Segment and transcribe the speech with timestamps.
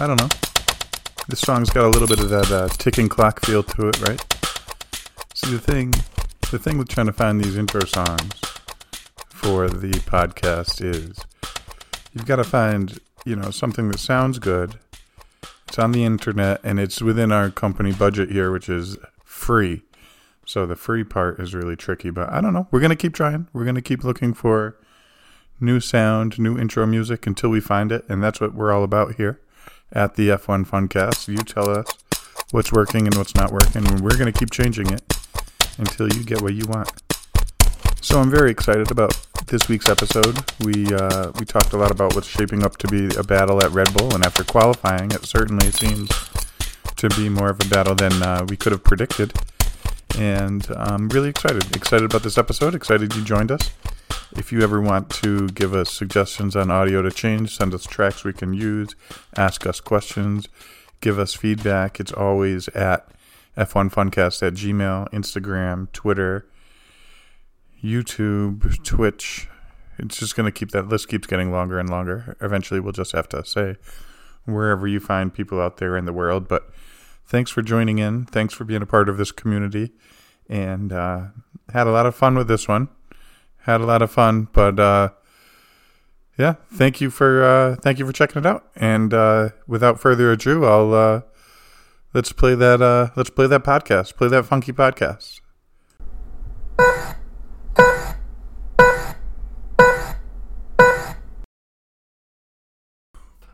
[0.00, 0.28] I don't know.
[1.28, 4.18] This song's got a little bit of that uh, ticking clock feel to it, right?
[5.34, 5.90] See the thing,
[6.50, 8.32] the thing with trying to find these intro songs
[9.28, 11.18] for the podcast is
[12.14, 14.76] you've got to find you know something that sounds good.
[15.68, 19.82] It's on the internet and it's within our company budget here, which is free.
[20.46, 22.68] So the free part is really tricky, but I don't know.
[22.70, 23.48] We're gonna keep trying.
[23.52, 24.78] We're gonna keep looking for
[25.60, 29.16] new sound, new intro music until we find it, and that's what we're all about
[29.16, 29.42] here
[29.92, 31.28] at the F1 Funcast.
[31.28, 31.86] You tell us
[32.50, 35.02] what's working and what's not working, and we're going to keep changing it
[35.78, 36.90] until you get what you want.
[38.00, 39.14] So I'm very excited about
[39.46, 40.38] this week's episode.
[40.60, 43.70] We uh, we talked a lot about what's shaping up to be a battle at
[43.72, 46.10] Red Bull, and after qualifying, it certainly seems
[46.96, 49.32] to be more of a battle than uh, we could have predicted.
[50.18, 51.74] And I'm really excited.
[51.76, 52.74] Excited about this episode.
[52.74, 53.70] Excited you joined us.
[54.36, 58.24] If you ever want to give us suggestions on audio to change, send us tracks
[58.24, 58.94] we can use,
[59.36, 60.48] ask us questions,
[61.00, 63.08] give us feedback, it's always at
[63.56, 66.46] F1Funcast at Gmail, Instagram, Twitter,
[67.82, 69.48] YouTube, Twitch.
[69.98, 72.36] It's just going to keep that list keeps getting longer and longer.
[72.40, 73.76] Eventually, we'll just have to say
[74.44, 76.48] wherever you find people out there in the world.
[76.48, 76.70] But
[77.26, 78.24] thanks for joining in.
[78.26, 79.92] Thanks for being a part of this community.
[80.48, 81.26] And uh,
[81.72, 82.88] had a lot of fun with this one
[83.62, 84.48] had a lot of fun.
[84.52, 85.10] But uh,
[86.38, 88.68] yeah, thank you for uh, thank you for checking it out.
[88.76, 91.20] And uh, without further ado, I'll uh,
[92.14, 94.16] let's play that uh, let's play that podcast.
[94.16, 95.40] Play that funky podcast.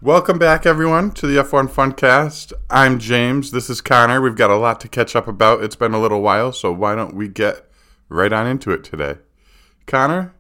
[0.03, 2.53] Welcome back, everyone, to the F1 Funcast.
[2.71, 3.51] I'm James.
[3.51, 4.21] This is Connor.
[4.21, 5.65] We've got a lot to catch up about.
[5.65, 7.69] It's been a little while, so why don't we get
[8.09, 9.17] right on into it today?
[9.87, 10.35] Connor,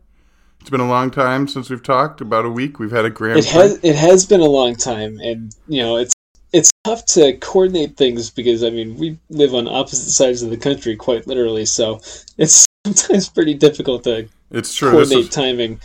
[0.61, 2.20] it's been a long time since we've talked.
[2.20, 2.79] About a week.
[2.79, 3.39] We've had a grand.
[3.39, 3.79] It has.
[3.83, 6.12] It has been a long time, and you know it's
[6.52, 10.56] it's tough to coordinate things because I mean we live on opposite sides of the
[10.56, 11.64] country, quite literally.
[11.67, 12.01] So
[12.39, 14.90] it's sometimes pretty difficult to it's true.
[14.90, 15.80] coordinate This is, timing.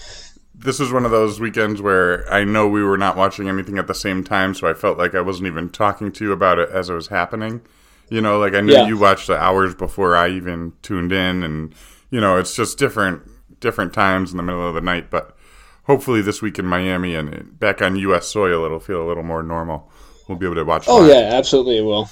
[0.55, 3.87] this is one of those weekends where I know we were not watching anything at
[3.87, 6.69] the same time, so I felt like I wasn't even talking to you about it
[6.69, 7.61] as it was happening.
[8.09, 8.87] You know, like I knew Yeah.
[8.87, 11.73] you watched the hours before I even tuned in, and
[12.09, 13.21] you know, it's just different
[13.61, 15.09] different times in the middle of the night.
[15.09, 15.37] But
[15.83, 18.27] hopefully, this week in Miami and back on U.S.
[18.27, 19.89] soil, it'll feel a little more normal.
[20.27, 20.85] We'll be able to watch.
[20.87, 21.09] Oh live.
[21.09, 22.09] yeah, absolutely it will.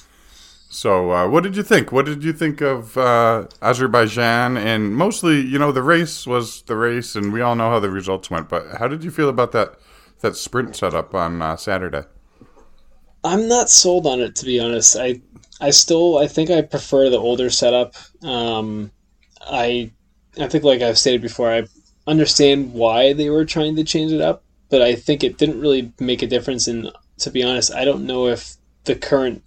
[0.71, 1.91] So, uh, what did you think?
[1.91, 4.55] What did you think of uh, Azerbaijan?
[4.55, 7.89] And mostly, you know, the race was the race, and we all know how the
[7.89, 8.49] results went.
[8.49, 9.79] But how did you feel about that
[10.21, 12.03] that sprint setup on uh, Saturday?
[13.23, 14.95] I'm not sold on it to be honest.
[14.95, 15.21] I
[15.59, 17.95] I still I think I prefer the older setup.
[18.23, 18.91] Um,
[19.41, 19.91] I
[20.37, 21.67] I think like I've stated before, I
[22.07, 25.93] understand why they were trying to change it up, but I think it didn't really
[25.99, 26.67] make a difference.
[26.67, 29.43] And to be honest, I don't know if the current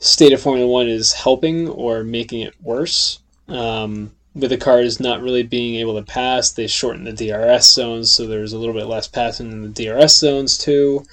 [0.00, 3.20] state of Formula One is helping or making it worse.
[3.48, 8.12] Um, with the cars not really being able to pass, they shortened the DRS zones,
[8.12, 11.04] so there's a little bit less passing in the DRS zones too.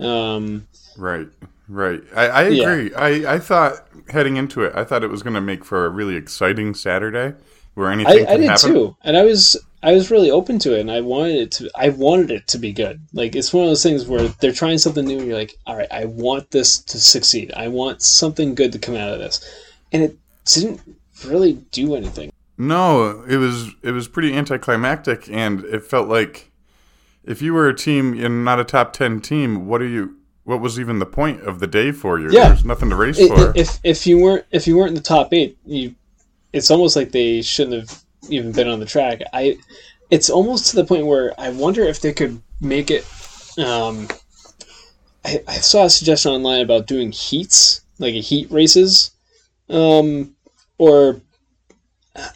[0.00, 1.28] Um, Right,
[1.68, 2.02] right.
[2.14, 2.76] I, I Yeah.
[2.76, 2.94] agree.
[2.94, 5.90] I, I thought heading into it, I thought it was going to make for a
[5.90, 7.34] really exciting Saturday
[7.74, 8.72] where anything I, I did happen.
[8.72, 11.70] too, and I was I was really open to it, and I wanted it to
[11.74, 13.00] I wanted it to be good.
[13.12, 15.76] Like it's one of those things where they're trying something new, and you're like, all
[15.76, 17.52] right, I want this to succeed.
[17.56, 19.44] I want something good to come out of this,
[19.92, 20.80] and it didn't
[21.26, 22.32] really do anything.
[22.56, 26.50] No, it was it was pretty anticlimactic, and it felt like
[27.24, 30.16] if you were a team and not a top ten team, what are you?
[30.44, 32.30] What was even the point of the day for you?
[32.30, 32.48] Yeah.
[32.48, 33.52] There's nothing to race I- for.
[33.56, 35.94] If if you weren't if you weren't in the top eight, you
[36.54, 39.20] it's almost like they shouldn't have even been on the track.
[39.32, 39.58] I
[40.10, 43.04] it's almost to the point where I wonder if they could make it.
[43.58, 44.08] Um,
[45.24, 49.10] I, I saw a suggestion online about doing heats, like a heat races,
[49.68, 50.36] um,
[50.78, 51.20] or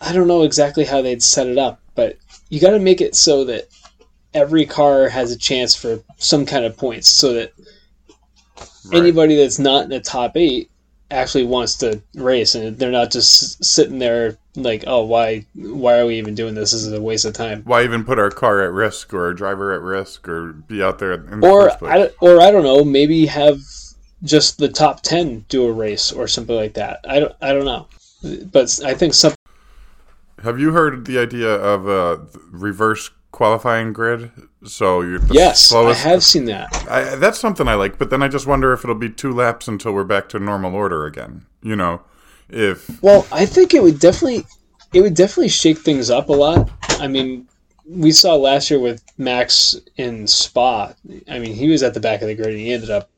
[0.01, 2.17] I don't know exactly how they'd set it up, but
[2.49, 3.69] you got to make it so that
[4.35, 7.53] every car has a chance for some kind of points, so that
[8.85, 9.03] Right.
[9.03, 10.71] anybody that's not in the top eight
[11.11, 16.07] actually wants to race, and they're not just sitting there like, oh, why, why are
[16.07, 16.73] we even doing this?
[16.73, 17.63] This is a waste of time.
[17.65, 20.99] Why even put our car at risk or our driver at risk or be out
[20.99, 21.71] there in the Or?
[21.87, 23.61] I, or I don't know, maybe have
[24.25, 27.01] just the top ten do a race or something like that.
[27.09, 27.87] I don't, I don't know,
[28.51, 29.33] but I think some
[30.43, 34.33] Have you heard the idea of uh, a reverse qualifying grid?
[34.65, 36.05] So you're the yes, slowest.
[36.05, 36.87] I have seen that.
[36.91, 39.69] I, that's something I like, but then I just wonder if it'll be two laps
[39.69, 41.47] until we're back to normal order again.
[41.63, 42.03] You know,
[42.49, 44.45] if Well, I think it would definitely
[44.93, 46.69] it would definitely shake things up a lot.
[46.99, 47.47] I mean,
[47.89, 50.93] we saw last year with Max in Spa.
[51.29, 53.09] I mean, he was at the back of the grid and he ended up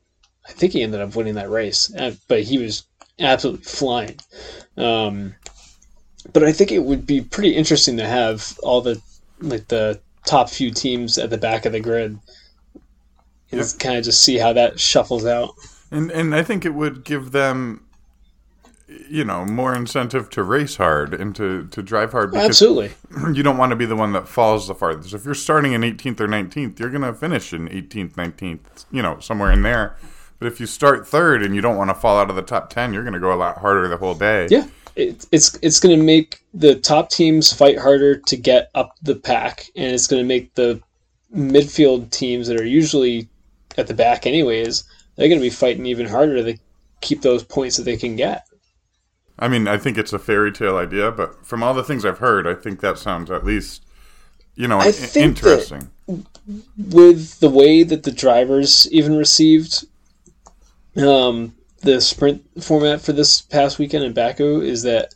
[0.47, 2.85] I think he ended up winning that race, uh, but he was
[3.19, 4.17] absolutely flying.
[4.77, 5.35] Um,
[6.33, 9.01] but I think it would be pretty interesting to have all the
[9.39, 12.11] like the top few teams at the back of the grid
[13.51, 13.63] and Yeah.
[13.79, 15.55] kind of just see how that shuffles out.
[15.91, 17.81] And and I think it would give them,
[19.09, 22.91] you know, more incentive to race hard and to, to drive hard because Absolutely.
[23.33, 25.13] you don't want to be the one that falls the farthest.
[25.13, 29.01] If you're starting in 18th or 19th, you're going to finish in 18th, 19th, you
[29.01, 29.95] know, somewhere in there.
[30.39, 32.69] But if you start third and you don't want to fall out of the top
[32.69, 34.47] 10, you're going to go a lot harder the whole day.
[34.49, 38.95] Yeah, it, it's it's going to make the top teams fight harder to get up
[39.01, 40.81] the pack, and it's going to make the
[41.35, 43.29] midfield teams that are usually
[43.77, 44.83] at the back anyways,
[45.15, 46.57] they're going to be fighting even harder to
[47.01, 48.47] keep those points that they can get.
[49.39, 52.19] I mean, I think it's a fairy tale idea, but from all the things I've
[52.19, 53.83] heard, I think that sounds at least,
[54.55, 55.89] you know, I think interesting.
[56.77, 59.85] With the way that the drivers even received
[60.97, 65.13] um, the sprint format for this past weekend in Baku, is that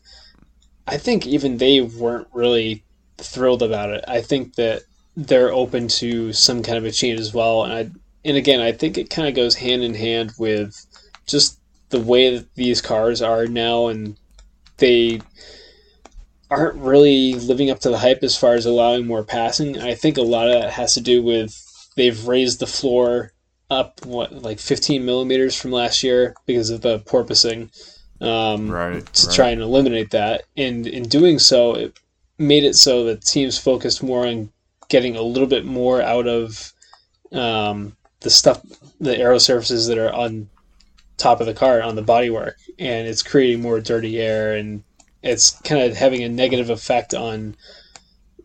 [0.87, 2.83] I think even they weren't really
[3.17, 4.03] thrilled about it.
[4.07, 4.83] I think that
[5.15, 7.89] they're open to some kind of a change as well, and I
[8.25, 10.85] and again, I think it kind of goes hand in hand with
[11.27, 11.59] just
[11.89, 14.17] the way that these cars are now, and
[14.77, 15.21] they
[16.49, 19.79] aren't really living up to the hype as far as allowing more passing.
[19.79, 21.61] I think a lot of that has to do with
[21.95, 23.31] they've raised the floor
[23.69, 27.69] up what like 15 millimeters from last year because of the porpoising
[28.21, 29.05] um, Right.
[29.05, 29.35] to right.
[29.35, 30.43] try and eliminate that.
[30.55, 31.99] And in doing so, it
[32.37, 34.51] made it so that teams focused more on
[34.89, 36.73] getting a little bit more out of
[37.31, 38.61] um, the stuff,
[38.99, 40.49] the aero surfaces that are on
[41.17, 44.83] top of the car on the bodywork, and it's creating more dirty air, and
[45.23, 47.55] it's kind of having a negative effect on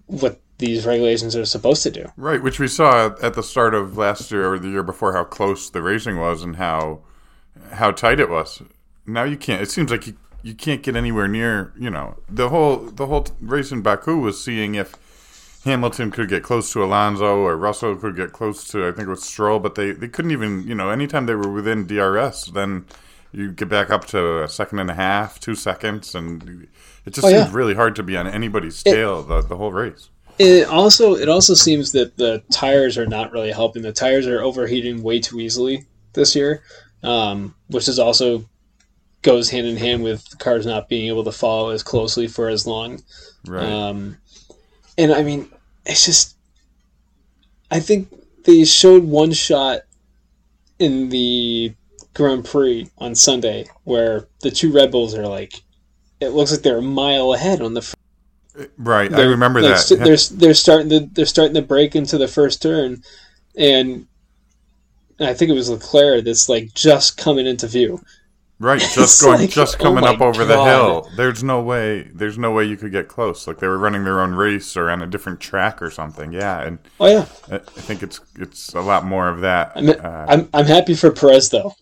[0.07, 2.07] what these regulations are supposed to do.
[2.17, 5.25] Right, which we saw at the start of last year or the year before how
[5.25, 7.01] close the racing was and how
[7.73, 8.63] how tight it was.
[9.07, 9.61] Now you can't.
[9.63, 11.73] It seems like you you can't get anywhere near.
[11.79, 14.95] You know, the whole the whole race in Baku was seeing if
[15.65, 19.11] Hamilton could get close to Alonso or Russell could get close to I think it
[19.11, 20.67] was Stroll, but they they couldn't even.
[20.67, 22.87] You know, anytime they were within DRS, then
[23.33, 26.67] you get back up to a second and a half, two seconds, and
[27.07, 27.49] it just Oh, yeah.
[27.53, 30.09] really hard to be on anybody's tail the the whole race.
[30.41, 33.83] It also it also seems that the tires are not really helping.
[33.83, 35.85] The tires are overheating way too easily
[36.15, 36.63] this year,
[37.03, 38.49] um, which is also
[39.21, 42.67] goes hand in hand with cars not being able to follow as closely for as
[42.67, 43.03] long.
[43.47, 43.67] Right.
[43.67, 44.17] Um,
[44.97, 45.51] and I mean,
[45.85, 46.39] it's just
[47.71, 48.09] I think
[48.45, 49.81] they showed one shot
[50.79, 51.75] in the
[52.15, 55.53] Grand Prix on Sunday where the two Red Bulls are like,
[56.19, 57.95] it looks like they're a mile ahead on the
[58.79, 59.13] right.
[59.13, 59.99] I they're- remember like, that.
[59.99, 63.03] They're they're starting to they're starting to break into the first turn,
[63.57, 64.07] and
[65.19, 68.01] I think it was Leclerc that's like just coming into view.
[68.59, 71.09] Right, just going, like, just oh coming my up over the hill.
[71.17, 72.11] There's no way.
[72.13, 73.47] There's no way you could get close.
[73.47, 76.33] Like they were running their own race or on a different track or something.
[76.33, 79.73] Yeah, and Oh yeah, I I think it's it's a lot more of that.
[79.77, 81.73] I'm Uh, I'm I'm happy for Perez though.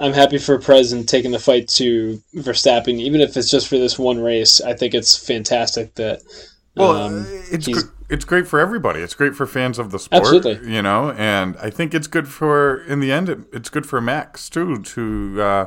[0.00, 3.78] I'm happy for Perez and taking the fight to Verstappen, even if it's just for
[3.78, 4.60] this one race.
[4.60, 6.20] I think it's fantastic that.
[6.76, 9.00] well, um, it's he's- gr- it's great for everybody.
[9.00, 10.22] It's great for fans of the sport.
[10.22, 10.72] Absolutely.
[10.74, 13.28] you know, and I think it's good for in the end.
[13.28, 15.66] It, it's good for Max too to uh,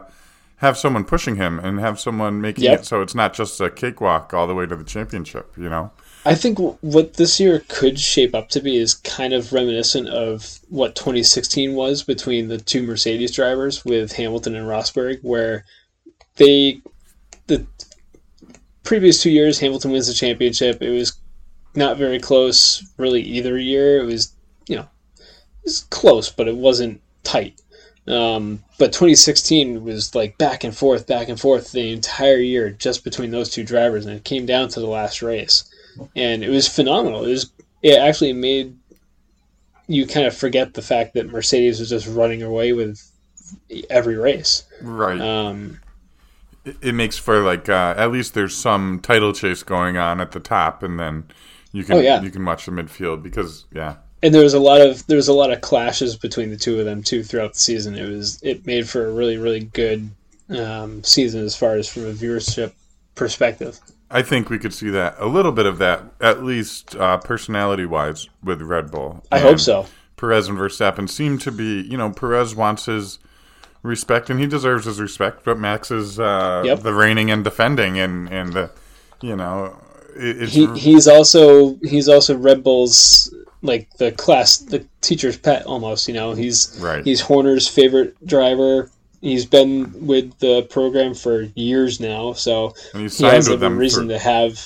[0.57, 2.79] have someone pushing him and have someone making Yep.
[2.79, 5.53] it so it's not just a cakewalk all the way to the championship.
[5.55, 5.91] You know.
[6.23, 10.59] I think what this year could shape up to be is kind of reminiscent of
[10.69, 15.65] what 2016 was between the two Mercedes drivers with Hamilton and Rosberg, where
[16.35, 16.81] they
[17.47, 17.65] the
[18.83, 20.79] previous two years Hamilton wins the championship.
[20.83, 21.17] It was
[21.73, 23.99] not very close, really either year.
[23.99, 24.31] It was
[24.67, 27.59] you know it was close, but it wasn't tight.
[28.07, 33.03] Um, but 2016 was like back and forth, back and forth the entire year just
[33.03, 35.70] between those two drivers, and it came down to the last race
[36.15, 37.25] and it was phenomenal.
[37.25, 38.75] It was it actually made
[39.87, 42.99] you kind of forget the fact that Mercedes was just running away with
[43.89, 44.63] every race.
[44.81, 45.19] Right.
[45.19, 45.79] Um,
[46.63, 50.31] it, it makes for like uh, at least there's some title chase going on at
[50.31, 51.25] the top, and then
[51.71, 52.21] you can Oh, yeah.
[52.21, 55.27] you can watch the midfield because yeah, and there was a lot of there was
[55.27, 57.95] a lot of clashes between the two of them too throughout the season.
[57.95, 60.09] It was it made for a really really good
[60.49, 62.73] um, season as far as from a viewership
[63.15, 63.79] perspective.
[64.11, 67.85] I think we could see that a little bit of that at least uh, personality
[67.85, 69.23] wise with Red Bull.
[69.31, 69.85] I And hope so.
[70.17, 73.19] Perez and Verstappen seem to be you know Perez wants his
[73.83, 76.79] respect and he deserves his respect, but Max is uh, Yep.
[76.81, 78.69] the reigning and defending and and the
[79.21, 79.75] you know
[80.15, 86.07] it, He he's also he's also Red Bull's like the class, the teacher's pet almost.
[86.07, 87.03] You know, he's Right.
[87.03, 88.89] he's Horner's favorite driver.
[89.21, 93.67] He's been with the program for years now, so And he signed has with every
[93.69, 93.77] them.
[93.77, 94.59] reason for- to have.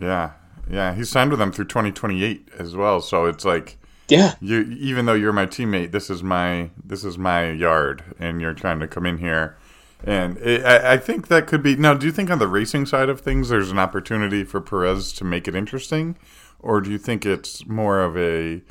[0.00, 0.30] yeah,
[0.70, 3.00] yeah, he's signed with them through 2028 as well.
[3.00, 3.78] So it's like
[4.08, 8.40] Yeah, you, even though you're my teammate, this is my this is my yard, and
[8.40, 9.56] you're trying to come in here.
[10.04, 11.76] And it, I, I think that could be.
[11.76, 15.12] Now, do you think on the racing side of things, there's an opportunity for Perez
[15.12, 16.16] to make it interesting,
[16.58, 18.62] or do you think it's more of a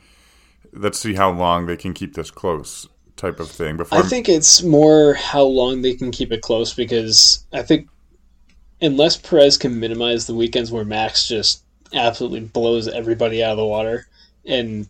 [0.73, 2.87] let's see how long they can keep this close
[3.21, 3.99] type of thing before?
[3.99, 7.87] I think it's more how long they can keep it close because I think
[8.81, 11.63] unless Perez can minimize the weekends where Max just
[11.93, 14.07] absolutely blows everybody out of the water,
[14.45, 14.87] and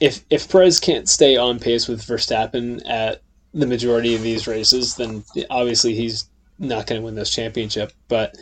[0.00, 3.20] if if Perez can't stay on pace with Verstappen at
[3.52, 6.26] the majority of these races, then obviously he's
[6.58, 7.92] not going to win this championship.
[8.08, 8.36] But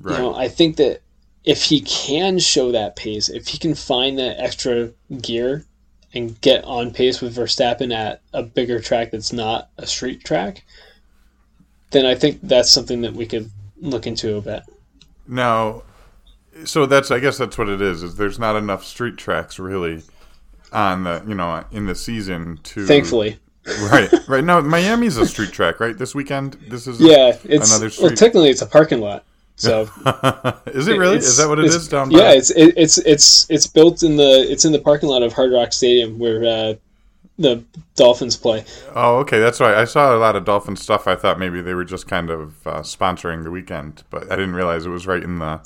[0.00, 0.16] right.
[0.16, 1.00] you know, I think that
[1.44, 4.90] if he can show that pace, if he can find that extra
[5.22, 5.64] gear
[6.16, 10.64] and get on pace with Verstappen at a bigger track that's not a street track,
[11.90, 14.62] then I think that's something that we could look into a bit.
[15.28, 15.82] Now,
[16.64, 18.02] so that's I guess that's what it is.
[18.02, 20.02] Is there's not enough street tracks really
[20.72, 23.38] on the you know in the season to Thankfully,
[23.90, 27.94] right right now Miami's a street track right this weekend this is yeah, it's Another
[28.00, 29.24] well, technically it's a parking lot.
[29.56, 29.82] So
[30.66, 31.16] is it really?
[31.16, 34.64] Is that what it's- down Yeah, it's it, it's it's it's built in the it's
[34.64, 36.74] in the parking lot of Hard Rock Stadium where uh,
[37.38, 38.64] the Dolphins play.
[38.94, 39.74] oh okay that's right.
[39.74, 41.06] I saw a lot of dolphin stuff.
[41.06, 44.54] I thought maybe they were just kind of uh, sponsoring the weekend but I didn't
[44.54, 45.60] realize it was right in the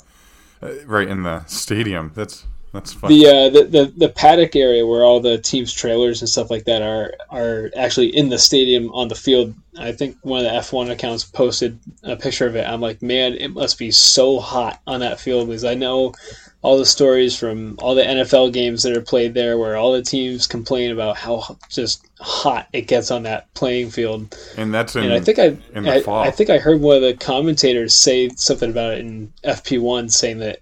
[0.61, 2.11] uh, right in the stadium.
[2.15, 6.21] That's that's fun The, uh, the the the paddock area where all the teams' trailers
[6.21, 9.53] and stuff like that are are actually in the stadium on the field.
[9.77, 12.67] I think one of the F one accounts posted a picture of it.
[12.67, 16.13] I'm like, man, it must be so hot on that field because I know
[16.61, 20.03] all the stories from all the NFL games that are played there, where all the
[20.03, 24.37] teams complain about how just hot it gets on that playing field.
[24.57, 26.19] and that's in And I think I, I, fall.
[26.19, 30.39] I think I heard one of the commentators say something about it in FP1, saying
[30.39, 30.59] that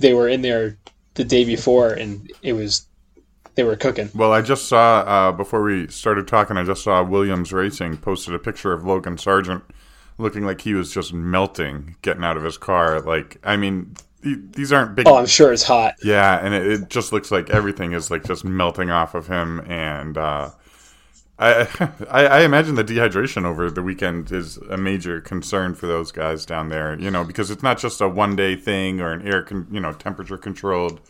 [0.00, 0.78] they were in there
[1.16, 2.86] the day before and it was
[3.56, 4.10] they were cooking.
[4.14, 6.56] Well, I just saw uh, before we started talking.
[6.58, 9.62] I just saw Williams Racing posted a picture of Logan Sargeant
[10.18, 13.00] looking like he was just melting getting out of his car.
[13.00, 15.08] Like, I mean, th- these aren't big.
[15.08, 15.94] Oh, I'm sure it's hot.
[16.04, 19.60] yeah, and it, it just looks like everything is like just melting off of him.
[19.60, 20.50] And uh,
[21.38, 21.68] I,
[22.10, 26.70] I imagine the dehydration over the weekend is a major concern for those guys down
[26.70, 26.98] there.
[26.98, 29.80] You know, because it's not just a one day thing or an air, con- you
[29.80, 31.00] know, temperature controlled.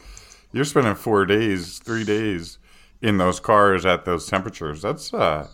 [0.53, 2.59] You're spending four days, three days
[3.01, 4.83] in those cars at those temperatures.
[4.83, 5.47] That's uh,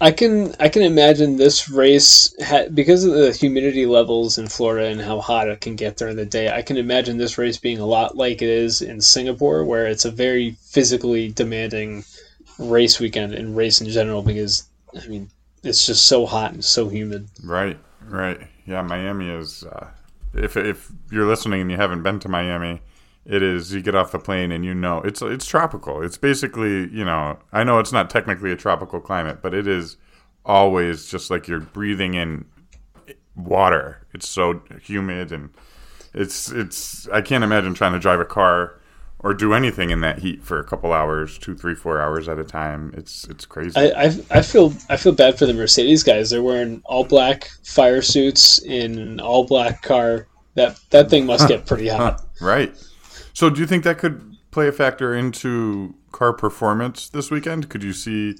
[0.00, 4.88] I can I can imagine this race ha- because of the humidity levels in Florida
[4.88, 6.50] and how hot it can get during the day.
[6.50, 10.04] I can imagine this race being a lot like it is in Singapore, where it's
[10.04, 12.04] a very physically demanding
[12.58, 15.30] race weekend and race in general because I mean
[15.62, 17.28] it's just so hot and so humid.
[17.44, 18.40] right, right.
[18.66, 19.64] Yeah, Miami is.
[19.64, 19.88] Uh,
[20.34, 22.82] if if you're listening and you haven't been to Miami,
[23.24, 23.72] it is.
[23.72, 26.02] You get off the plane and you know it's it's tropical.
[26.02, 29.96] It's basically you know I know it's not technically a tropical climate, but it is
[30.44, 32.44] always just like you're breathing in
[33.34, 34.06] water.
[34.12, 35.50] It's so humid and
[36.14, 37.08] it's it's.
[37.08, 38.80] I can't imagine trying to drive a car
[39.26, 42.38] or do anything in that heat for a couple hours, two, three, four hours at
[42.38, 42.94] a time.
[42.96, 43.76] It's it's crazy.
[43.76, 46.30] I, I, I feel I feel bad for the Mercedes guys.
[46.30, 50.28] They're wearing all black fire suits in an all black car.
[50.54, 52.22] That that thing must get pretty hot.
[52.40, 52.72] Right.
[53.32, 57.68] So, do you think that could play a factor into car performance this weekend?
[57.68, 58.36] Could you see,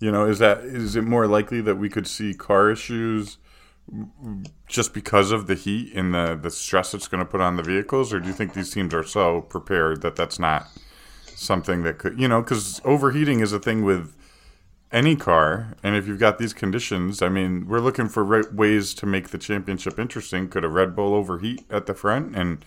[0.00, 3.36] you know, is that is it more likely that we could see car issues
[4.68, 7.62] just because of the heat and the the stress it's going to put on the
[7.62, 10.68] vehicles, or do you think these teams are so prepared that that's not
[11.26, 14.14] something that could, you know, because overheating is a thing with
[14.92, 18.94] any car, and if you've got these conditions, I mean, we're looking for right ways
[18.94, 20.48] to make the championship interesting.
[20.48, 22.64] Could a Red Bull overheat at the front and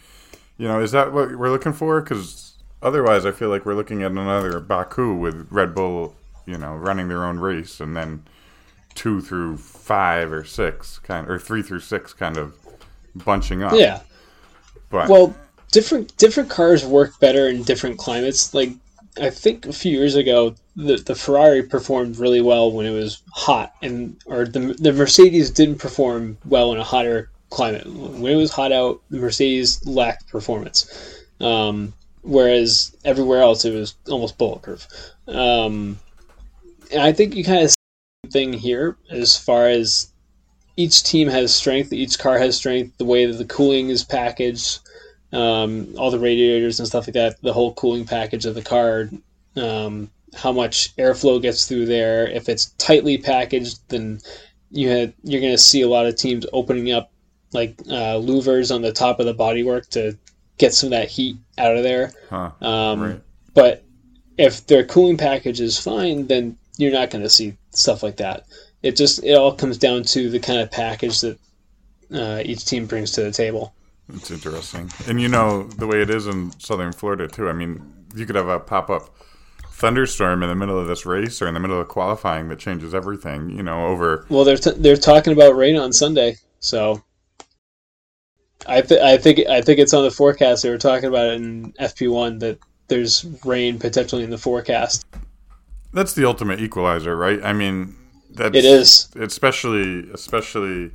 [0.57, 2.01] you know, is that what we're looking for?
[2.01, 6.75] Because otherwise, I feel like we're looking at another Baku with Red Bull, you know,
[6.75, 8.23] running their own race, and then
[8.95, 12.55] two through five or six kind, or three through six kind of
[13.13, 13.73] bunching up.
[13.75, 14.01] Yeah.
[14.89, 15.35] But Well,
[15.71, 18.53] different different cars work better in different climates.
[18.53, 18.71] Like
[19.21, 23.21] I think a few years ago, the the Ferrari performed really well when it was
[23.31, 27.85] hot, and or the the Mercedes didn't perform well in a hotter climate.
[27.87, 31.23] When it was hot out, the Mercedes lacked performance.
[31.39, 34.87] Um, whereas everywhere else, it was almost bulletproof.
[35.27, 35.99] Um,
[36.91, 37.74] and I think you kind of see the same
[38.27, 40.11] thing here as far as
[40.77, 44.79] each team has strength, each car has strength, the way that the cooling is packaged.
[45.35, 49.09] um, all the radiators and stuff like that, the whole cooling package of the car,
[49.57, 52.27] um, how much airflow gets through there.
[52.27, 54.19] If it's tightly packaged, then
[54.71, 57.11] you had, you're going to see a lot of teams opening up
[57.53, 60.17] like uh, louvers on the top of the bodywork to
[60.57, 62.13] get some of that heat out of there.
[62.29, 62.51] Huh.
[62.61, 63.21] Um, right.
[63.53, 63.83] But
[64.37, 68.45] if their cooling package is fine, then you're not going to see stuff like that.
[68.83, 71.39] It just it all comes down to the kind of package that
[72.13, 73.73] uh, each team brings to the table.
[74.13, 74.91] It's interesting.
[75.07, 77.49] And you know, the way it is in southern Florida, too.
[77.49, 77.81] I mean,
[78.15, 79.15] you could have a pop up
[79.69, 82.93] thunderstorm in the middle of this race or in the middle of qualifying that changes
[82.93, 84.25] everything, you know, over.
[84.29, 87.03] Well, they're, t- they're talking about rain on Sunday, so.
[88.67, 90.63] I, th- I think I think it's on the forecast.
[90.63, 95.05] They were talking about it in FP1 that there's rain potentially in the forecast.
[95.95, 97.43] That's the ultimate equalizer, right?
[97.43, 97.95] I mean,
[98.29, 99.09] that's, It is.
[99.15, 100.91] especially especially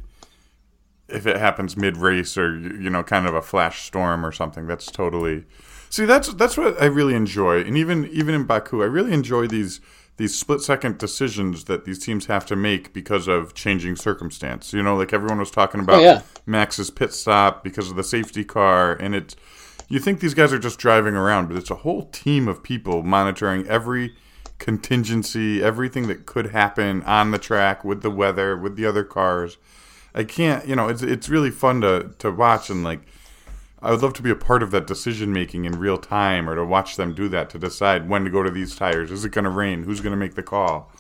[1.09, 4.67] if it happens mid race or you know, kind of a flash storm or something.
[4.67, 5.45] That's totally.
[5.89, 9.49] See, that's that's what I really enjoy, and even even in Baku, I really enjoy
[9.49, 9.81] these
[10.19, 14.73] these split second decisions that these teams have to make because of changing circumstance.
[14.75, 16.23] You know, like everyone was talking about Oh, yeah.
[16.47, 19.35] Max's pit stop because of the safety car, and it.
[19.89, 23.03] You think these guys are just driving around, but it's a whole team of people
[23.03, 24.15] monitoring every
[24.61, 29.57] contingency, everything that could happen on the track with the weather, with the other cars.
[30.15, 33.01] I can't, you know, it's it's really fun to to watch and like
[33.83, 36.55] I would love to be a part of that decision making in real time or
[36.55, 39.11] to watch them do that to decide when to go to these tires.
[39.11, 39.85] Is it going to rain?
[39.85, 40.93] Who's going to make the call?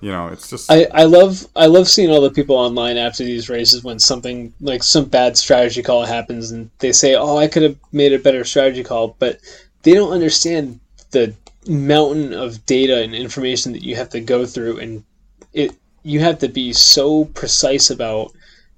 [0.00, 3.22] You know, it's just I, I love I love seeing all the people online after
[3.22, 7.46] these races when something like some bad strategy call happens and they say, "Oh, I
[7.46, 9.38] could have made a better strategy call," but
[9.82, 10.80] they don't understand
[11.12, 11.34] the
[11.66, 15.04] mountain of data and information that you have to go through and
[15.52, 18.32] it you have to be so precise about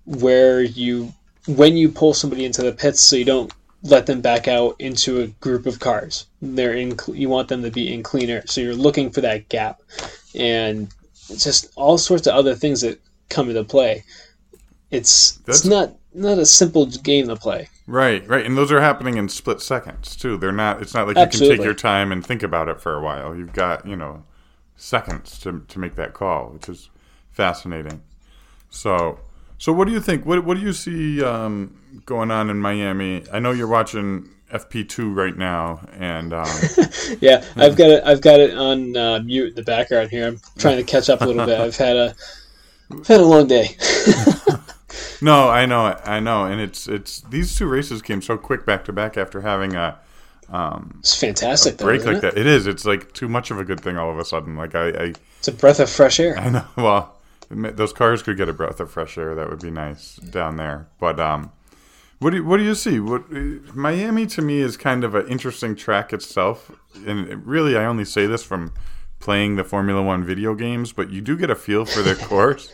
[0.04, 1.12] where you
[1.46, 5.20] when you pull somebody into the pits so you don't let them back out into
[5.20, 6.26] a group of cars.
[6.40, 8.42] They're in you want them to be in cleaner.
[8.46, 9.82] So you're looking for that gap.
[10.34, 10.88] And
[11.28, 14.04] it's just all sorts of other things that come into play.
[14.90, 17.68] It's That's- it's not not a simple game to play.
[17.86, 20.36] Right, right, and those are happening in split seconds too.
[20.36, 20.82] They're not.
[20.82, 23.34] It's not like you can take your time and think about it for a while.
[23.34, 24.24] You've got you know
[24.76, 26.90] seconds to to make that call, which is
[27.30, 28.02] fascinating.
[28.70, 29.20] So,
[29.58, 30.26] so what do you think?
[30.26, 33.24] What what do you see um, going on in Miami?
[33.32, 36.48] I know you're watching FP two right now, and um,
[37.20, 38.04] Yeah, I've got it.
[38.04, 40.28] I've got it on uh, mute in the background here.
[40.28, 41.58] I'm trying to catch up a little bit.
[41.58, 42.14] I've had a
[42.90, 43.76] I've had a long day.
[45.20, 48.84] no, I know, I know, and it's it's these two races came so quick back
[48.86, 49.98] to back after having a
[50.98, 51.86] It's fantastic, though.
[51.86, 52.22] break like it?
[52.22, 52.38] that.
[52.38, 52.66] It is.
[52.66, 54.56] It's like too much of a good thing all of a sudden.
[54.56, 56.38] Like I, I It's a breath of fresh air.
[56.38, 56.64] I know.
[56.76, 57.16] Well,
[57.50, 59.34] those cars could get a breath of fresh air.
[59.34, 60.88] That would be nice down there.
[60.98, 61.52] But um,
[62.18, 62.98] what do you, what do you see?
[63.00, 63.30] What
[63.74, 66.70] Miami to me is kind of an interesting track itself,
[67.06, 68.72] and really, I only say this from
[69.20, 72.72] playing the Formula One video games, but you do get a feel for their course,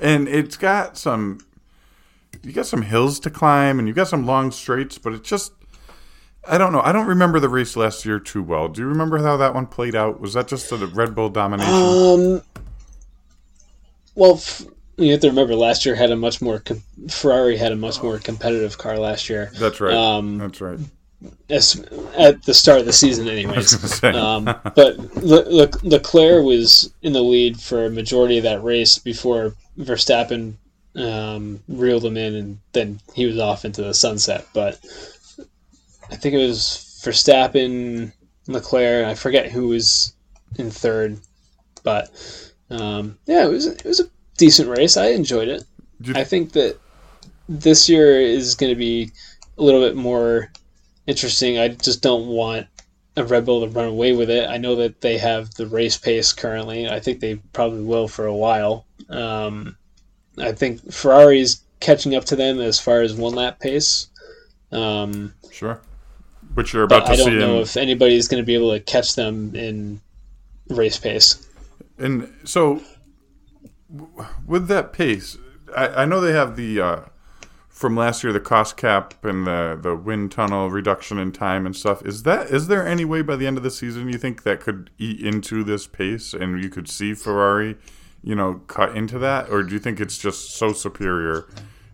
[0.00, 1.38] and it's got some.
[2.42, 5.52] You got some hills to climb, and you got some long straights, but it just.
[6.48, 6.80] I don't know.
[6.80, 8.66] I don't remember the race last year too well.
[8.66, 10.20] Do you remember how that one played out?
[10.20, 11.72] Was that just a Red Bull domination?
[11.72, 12.42] Um,
[14.16, 14.64] well, f-
[14.96, 18.02] you have to remember last year had a much more com- Ferrari had a much
[18.02, 19.52] more competitive car last year.
[19.54, 19.94] That's right.
[19.94, 20.80] um, That's right.
[21.48, 21.76] As,
[22.18, 24.02] at the start of the season, anyways.
[24.02, 28.98] Um, but Le- Le- Leclerc was in the lead for a majority of that race
[28.98, 30.54] before Verstappen
[30.96, 34.46] um, reeled him in, and then he was off into the sunset.
[34.52, 34.78] But
[36.10, 38.12] I think it was Verstappen,
[38.46, 39.06] Leclerc.
[39.06, 40.14] I forget who was
[40.58, 41.18] in third,
[41.82, 42.10] but
[42.70, 44.96] um, yeah, it was it was a decent race.
[44.96, 45.64] I enjoyed it.
[46.00, 46.78] Did- I think that
[47.48, 49.10] this year is going to be
[49.58, 50.50] a little bit more
[51.06, 51.58] interesting.
[51.58, 52.66] I just don't want
[53.16, 54.48] a Red Bull to run away with it.
[54.48, 56.88] I know that they have the race pace currently.
[56.88, 58.86] I think they probably will for a while.
[59.10, 59.76] Um,
[60.38, 64.08] I think Ferrari's catching up to them as far as one lap pace.
[64.70, 65.80] Um, Sure.
[66.54, 68.72] Which you're about to I see don't know in, if anybody's going to be able
[68.72, 70.00] to catch them in
[70.68, 71.46] race pace.
[71.98, 72.80] and so
[73.94, 75.36] w- with that pace,
[75.76, 77.00] I, I know they have the uh,
[77.68, 81.74] from last year the cost cap and the the wind tunnel reduction in time and
[81.74, 82.04] stuff.
[82.04, 84.60] Is that is there any way by the end of the season you think that
[84.60, 87.76] could eat into this pace and you could see Ferrari,
[88.22, 91.46] you know, cut into that, or do you think it's just so superior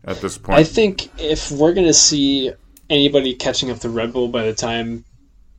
[0.05, 0.59] at this point?
[0.59, 2.53] I think if we're to see
[2.91, 5.05] anybody catching up to Red Bull by the time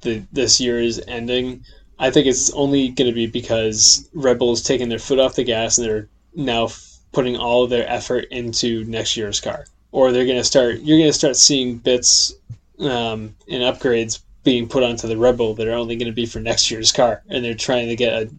[0.01, 1.63] the this year is ending,
[1.97, 5.35] I think it's only going to be because Red Bull is taking their foot off
[5.35, 9.65] the gas and they're now f- putting all of their effort into next year's car.
[9.91, 10.81] Or they're going to start.
[10.81, 12.33] You're going to start seeing bits
[12.79, 16.25] um, and upgrades being put onto the Red Bull that are only going to be
[16.25, 18.29] for next year's car, and they're trying to get a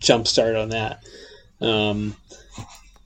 [0.00, 1.02] jump start on that.
[1.60, 2.16] Um,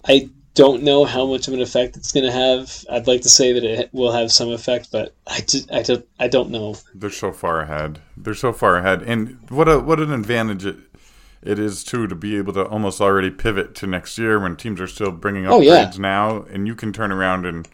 [0.06, 2.84] I don't know how much of an effect it's going to have.
[2.90, 6.06] I'd like to say that it will have some effect, but I, just, I, don't,
[6.18, 6.74] I don't know.
[6.94, 8.00] They're so far ahead.
[8.16, 10.76] They're so far ahead, and what a what an advantage it
[11.42, 14.78] it is too to be able to almost already pivot to next year when teams
[14.80, 15.90] are still bringing upgrades Oh, yeah.
[15.98, 17.66] now, and you can turn around and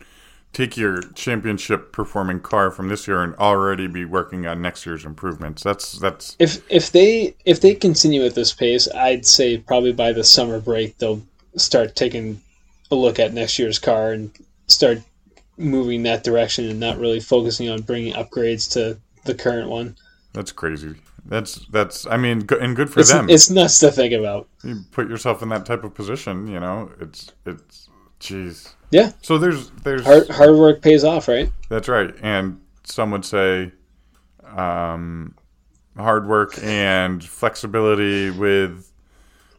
[0.52, 5.04] take your championship performing car from this year and already be working on next year's
[5.04, 5.62] improvements.
[5.62, 10.12] That's that's If if they if they continue at this pace, I'd say probably by
[10.12, 11.22] the summer break they'll
[11.56, 12.40] start taking
[12.90, 14.30] a look at next year's car and
[14.68, 15.02] start
[15.58, 19.96] moving that direction and not really focusing on bringing upgrades to the current one.
[20.32, 20.94] that's crazy.
[21.24, 23.28] That's that's I mean, and good for It's, them.
[23.28, 24.48] it's nuts to think about.
[24.62, 26.90] you put yourself in that type of position, you know.
[27.00, 28.75] It's it's jeez.
[28.90, 31.50] Yeah, So there's there's hard hard work pays off, right?
[31.68, 32.14] That's right.
[32.22, 33.72] And some would say
[34.56, 35.34] um,
[35.96, 38.90] hard work and flexibility with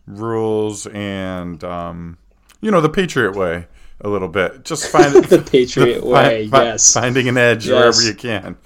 [0.05, 2.17] rules and, um,
[2.61, 3.67] you know, the Patriot way
[4.01, 4.63] a little bit.
[4.63, 6.93] Just find The Patriot way, fi- yes.
[6.93, 7.73] Finding an edge Yes.
[7.73, 8.57] wherever you can.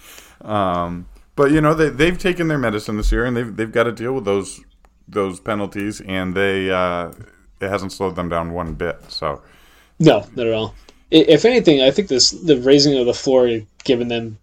[0.42, 3.84] Um, but, you know, they, they've taken their medicine this year and they've, they've got
[3.84, 4.62] to deal with those
[5.08, 7.12] those penalties and they uh,
[7.60, 9.12] it hasn't slowed them down one bit.
[9.12, 9.42] So
[10.02, 10.74] No, not at all.
[11.12, 14.40] If anything, I think this the raising of the floor given them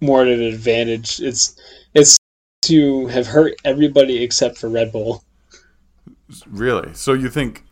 [0.00, 1.20] more of an advantage.
[1.20, 1.56] It's
[1.94, 2.18] it's
[2.62, 5.24] to have hurt everybody except for Red Bull.
[6.46, 6.92] Really?
[6.92, 7.64] So you think?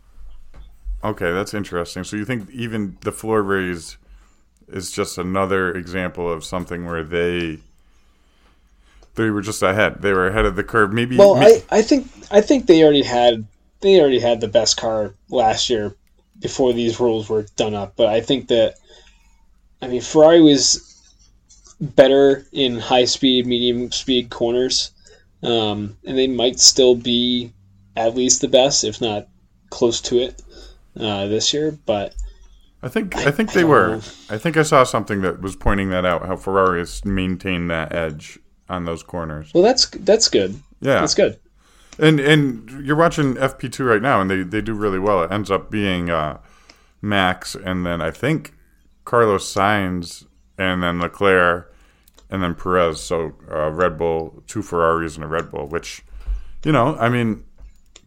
[1.03, 2.03] Okay, that's interesting.
[2.03, 3.97] So you think even the floor raise
[4.67, 7.59] is just another example of something where they
[9.13, 10.01] they were just ahead.
[10.01, 10.91] They were ahead of the curve.
[10.91, 11.17] Maybe.
[11.17, 13.45] Well, may- I, I think I think they already had
[13.81, 15.95] they already had the best car last year
[16.43, 17.95] before these rules were done up.
[17.95, 18.75] But I think that
[19.81, 20.89] I mean Ferrari was
[21.81, 24.91] better in high speed, medium speed corners,
[25.41, 27.51] um, and they might still be
[27.95, 29.27] at least the best, if not
[29.69, 30.41] close to it,
[30.99, 31.77] uh, this year.
[31.85, 32.13] But
[32.83, 33.95] I think I think I they were.
[33.95, 34.01] know.
[34.29, 36.25] I think I saw something that was pointing that out.
[36.25, 38.37] How Ferrari has maintained that edge
[38.69, 39.51] on those corners.
[39.53, 40.61] well, that's that's good.
[40.81, 41.39] Yeah, That's good.
[41.99, 45.23] And and you're watching FP2 right now, and they, they do really well.
[45.23, 46.39] It ends up being uh,
[47.01, 48.53] Max, and then I think
[49.05, 50.25] Carlos Sainz,
[50.57, 51.73] and then Leclerc,
[52.29, 53.01] and then Perez.
[53.01, 55.67] So uh, Red Bull, two Ferraris, and a Red Bull.
[55.67, 56.03] Which,
[56.63, 57.43] you know, I mean,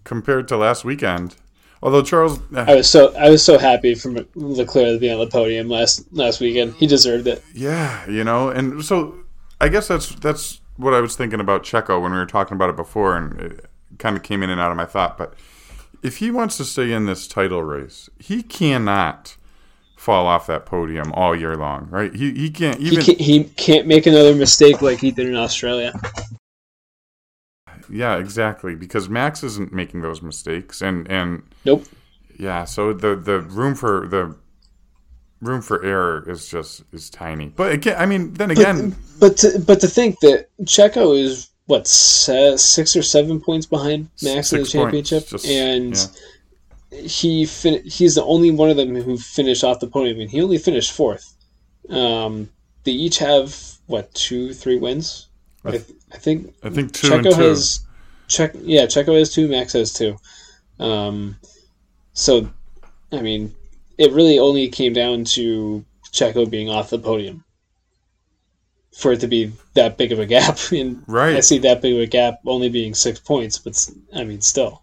[0.04, 1.36] compared to last weekend,
[1.82, 5.26] although Charles, I was so I was so happy for Leclerc to be on the
[5.28, 6.74] podium last last weekend.
[6.74, 7.44] He deserved it.
[7.54, 9.14] Yeah, you know, and so
[9.60, 12.70] I guess that's that's what I was thinking about Checo when we were talking about
[12.70, 13.66] it before, and it
[13.98, 15.18] kind of came in and out of my thought.
[15.18, 15.34] But
[16.02, 19.36] if he wants to stay in this title race, he cannot
[19.96, 22.14] fall off that podium all year long, right?
[22.14, 25.92] He he can't He can't, he can't make another mistake like he did in Australia.
[27.90, 31.86] yeah, exactly because Max isn't making those mistakes, and and Nope.
[32.38, 34.36] yeah, so the the room for the
[35.40, 37.48] room for error is just is tiny.
[37.48, 41.86] But again, I mean, then again, But to, but to think that Checo is what
[41.86, 45.94] six or seven points behind Max in the championship, just- and
[46.90, 50.40] he fin- he's the only one of them who finished off the podium, and he
[50.40, 51.34] only finished fourth.
[51.90, 52.48] Um,
[52.84, 53.54] they each have
[53.86, 55.26] what two, three wins.
[55.64, 57.42] I, th- I think I think two Checo two.
[57.42, 57.80] has
[58.28, 60.16] Check yeah, Checo has two, Max has two.
[60.78, 61.36] Um,
[62.12, 62.48] so,
[63.12, 63.54] I mean,
[63.98, 67.44] it really only came down to Checo being off the podium
[68.96, 70.58] for it to be that big of a gap.
[70.72, 71.36] And Right.
[71.36, 74.82] I see that big of a gap only being six points, but I mean, still.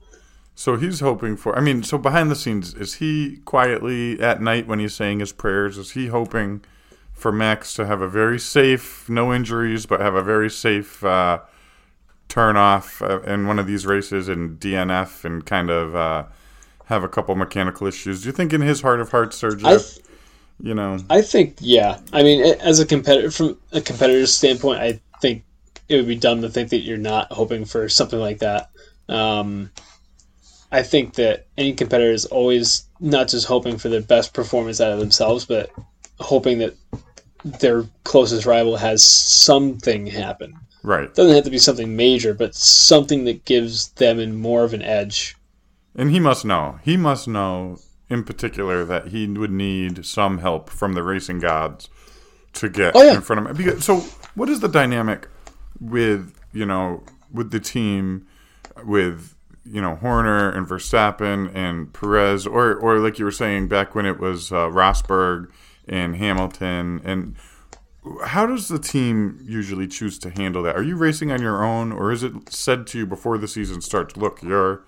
[0.55, 1.57] So he's hoping for.
[1.57, 5.33] I mean, so behind the scenes, is he quietly at night when he's saying his
[5.33, 5.79] prayers?
[5.79, 6.61] Is he hoping
[7.11, 11.39] for Max to have a very safe, no injuries, but have a very safe uh,
[12.29, 16.25] turn off uh, in one of these races and DNF and kind of uh,
[16.85, 18.21] have a couple mechanical issues?
[18.21, 19.99] Do you think in his heart of hearts, Sergio,
[20.59, 21.99] you know, I think yeah.
[22.11, 25.43] I mean, as a competitor from a competitor's standpoint, I think
[25.89, 28.69] it would be dumb to think that you're not hoping for something like that.
[29.09, 29.71] Um,
[30.71, 34.91] I think that any competitor is always not just hoping for the best performance out
[34.91, 35.69] of themselves, but
[36.19, 36.75] hoping that
[37.43, 40.55] their closest rival has something happen.
[40.81, 41.13] right?
[41.13, 44.81] doesn't have to be something major, but something that gives them in more of an
[44.81, 45.35] edge.
[45.95, 46.79] And he must know.
[46.83, 47.77] He must know
[48.13, 51.89] in particular that he would need some help from the racing gods
[52.53, 53.15] to get Oh, yeah.
[53.15, 53.57] in front of him.
[53.57, 53.97] Because, so,
[54.35, 55.27] what is the dynamic
[55.81, 58.27] with you know with the team
[58.85, 63.95] with you know Horner and Verstappen and Perez, or or like you were saying back
[63.95, 65.49] when it was uh, Rosberg
[65.87, 67.35] and Hamilton, and
[68.25, 70.75] how does the team usually choose to handle that?
[70.75, 73.81] Are you racing on your own, or is it said to you before the season
[73.81, 74.15] starts?
[74.17, 74.83] Look, you're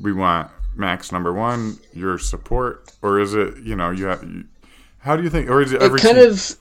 [0.00, 4.22] we want Max number one, your support, or is it you know you have?
[4.22, 4.44] You,
[4.98, 6.56] how do you think, or is it every it kind team- of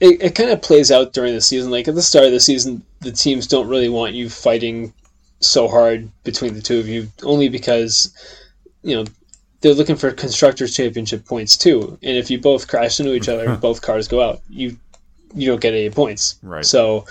[0.00, 1.70] it, it kind of plays out during the season.
[1.70, 4.92] Like at the start of the season, the teams don't really want you fighting
[5.40, 8.14] so hard between the two of you, only because
[8.82, 9.04] you know
[9.60, 11.98] they're looking for constructors championship points too.
[12.02, 14.76] And if you both crash into each other, both cars go out, you
[15.34, 16.38] you don't get any points.
[16.42, 16.64] Right.
[16.64, 17.06] So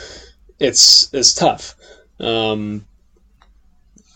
[0.59, 1.75] it's it's tough.
[2.19, 2.85] Um,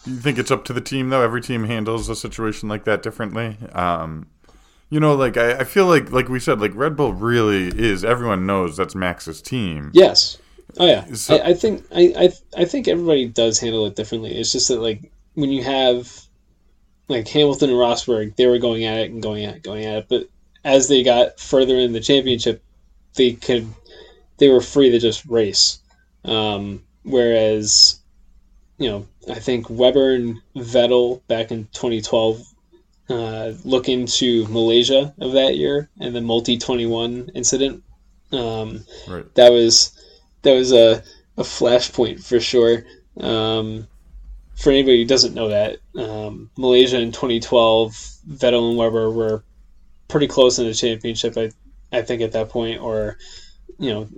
[0.05, 1.21] You think it's up to the team though?
[1.21, 3.57] Every team handles a situation like that differently.
[3.73, 4.27] Um,
[4.89, 8.03] you know, like I, I feel like, like we said, like Red Bull really is.
[8.05, 9.91] Everyone knows that's Max's team.
[9.93, 10.37] Yes.
[10.77, 11.05] Oh yeah.
[11.13, 14.35] So- I, I think I, I I think everybody does handle it differently.
[14.35, 16.11] It's just that like when you have
[17.07, 19.97] like Hamilton and Rosberg, they were going at it and going at it, going at
[19.99, 20.29] it, but
[20.63, 22.63] as they got further in the championship,
[23.15, 23.67] they could
[24.37, 25.79] they were free to just race.
[26.25, 27.99] Um, whereas,
[28.83, 32.45] you know, I think Webber and Vettel back in 2012
[33.09, 37.81] uh, look into Malaysia of that year and the multi 21 incident.
[38.33, 39.33] Um, Right.
[39.35, 39.97] that was
[40.41, 41.01] that was a,
[41.37, 42.83] a flashpoint for sure.
[43.17, 43.87] Um,
[44.55, 47.93] for anybody who doesn't know that, um, Malaysia in 2012,
[48.31, 49.45] Vettel and Webber were
[50.09, 51.37] pretty close in the championship.
[51.37, 51.51] I
[51.97, 53.17] I think at that point, or
[53.79, 54.09] you know,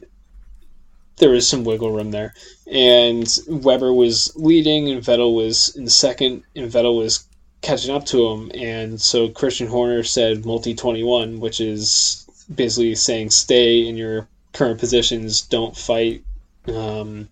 [1.18, 2.34] there was some wiggle room there,
[2.72, 7.26] and Webber was leading, and Vettel was in second, and Vettel was
[7.62, 13.32] catching up to him, and so Christian Horner said multi 21, which is basically saying
[13.32, 16.24] stay in your current positions, don't fight.
[16.68, 17.30] Um,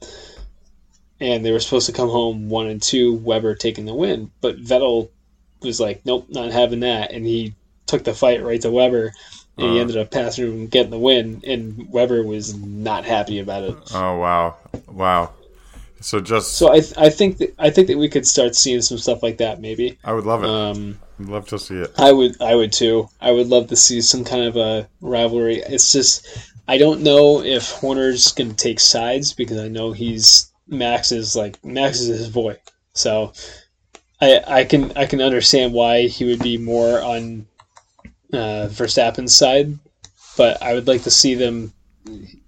[1.20, 4.32] and they were supposed to come home one and two, Webber taking the win.
[4.42, 5.10] But Vettel
[5.62, 7.12] was like, nope, not having that.
[7.12, 9.14] And he took the fight right to Webber.
[9.58, 9.82] And he Uh.
[9.82, 11.42] ended up passing him and getting the win.
[11.46, 13.76] And Webber was not happy about it.
[13.94, 14.56] Oh wow,
[14.88, 15.32] wow.
[16.02, 18.82] So just So I, th- I think that I think that we could start seeing
[18.82, 19.98] some stuff like that maybe.
[20.04, 20.50] I would love it.
[20.50, 21.92] Um, I'd love to see it.
[21.98, 23.08] I would I would too.
[23.22, 25.58] I would love to see some kind of a rivalry.
[25.58, 26.28] It's just
[26.68, 31.36] I don't know if Horner's going to take sides because I know he's Max is
[31.36, 32.58] like Max is his boy.
[32.94, 33.32] So
[34.20, 37.46] I I can I can understand why he would be more on
[38.34, 39.78] uh, Verstappen's side,
[40.36, 41.72] but I would like to see them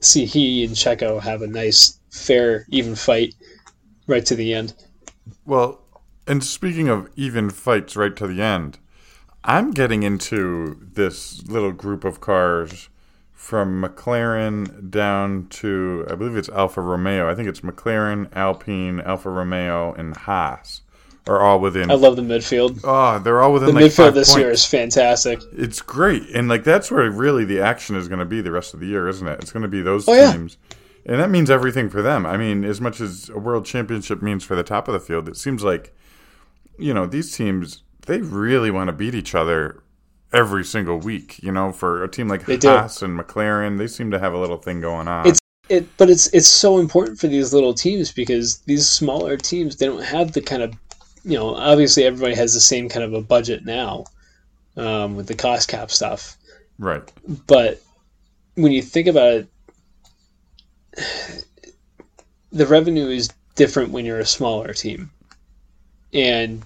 [0.01, 3.35] see he and Checo have a nice fair even fight
[4.07, 4.73] right to the end.
[5.45, 5.81] Well,
[6.27, 8.79] and speaking of even fights right to the end,
[9.43, 12.89] I'm getting into this little group of cars
[13.31, 17.29] from McLaren down to I believe it's Alfa Romeo.
[17.29, 20.81] I think it's McLaren, Alpine, Alfa Romeo, and Haas
[21.27, 21.89] are all within.
[21.89, 22.81] I love the midfield.
[22.83, 24.39] Oh, they're all within The like midfield this points.
[24.39, 25.39] year is fantastic.
[25.53, 28.73] It's great, and like that's where really the action is going to be the rest
[28.73, 29.39] of the year, isn't it?
[29.41, 30.31] It's going to be those Oh, yeah.
[30.31, 30.57] teams,
[31.05, 32.25] and that means everything for them.
[32.25, 35.27] I mean, as much as a world championship means for the top of the field,
[35.27, 35.95] it seems like
[36.77, 39.81] you know these teams they really want to beat each other
[40.31, 41.41] every single week.
[41.41, 42.67] You know, for a team like They do.
[42.67, 45.21] Haas and McLaren, they seem to have a little thing going on.
[45.27, 49.77] It's- it but it's it's so important for these little teams because these smaller teams
[49.77, 50.71] they don't have the kind of
[51.25, 54.05] you know obviously everybody has the same kind of a budget now
[54.77, 56.37] um, with the cost cap stuff.
[56.77, 57.09] Right.
[57.47, 57.81] but
[58.55, 59.47] when you think about it
[62.51, 65.11] the revenue is different when you're a smaller team.
[66.13, 66.63] And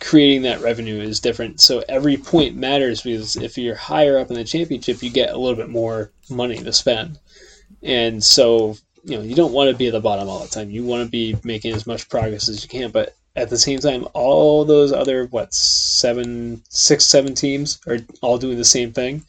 [0.00, 1.60] creating that revenue is different.
[1.60, 5.38] So every point matters because if you're higher up in the championship you get a
[5.38, 7.18] little bit more money to spend.
[7.82, 10.70] And so you know you don't want to be at the bottom all the time.
[10.70, 13.78] You want to be making as much progress as you can but at the same
[13.80, 19.22] time all those other what seven six seven teams are all doing the same thing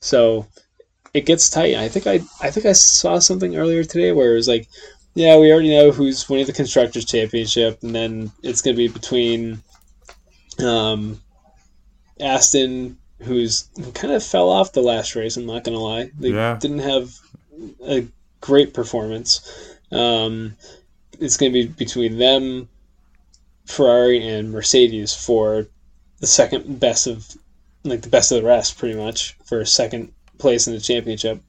[0.00, 0.46] so
[1.14, 1.74] it gets tight.
[1.74, 4.68] I think I I think I saw something earlier today where it was like,
[5.14, 8.88] yeah, we already know who's winning the constructors championship, and then it's going to be
[8.88, 9.62] between
[10.58, 11.20] um,
[12.20, 15.36] Aston, who's who kind of fell off the last race.
[15.36, 16.58] I'm not going to lie, they Yeah.
[16.60, 17.10] didn't have
[17.84, 18.06] a
[18.40, 19.40] great performance.
[19.90, 20.54] Um,
[21.18, 22.68] it's going to be between them,
[23.68, 25.66] Ferrari, and Mercedes for
[26.20, 27.36] the second best of
[27.84, 31.42] like the best of the rest, pretty much for second place in the championship.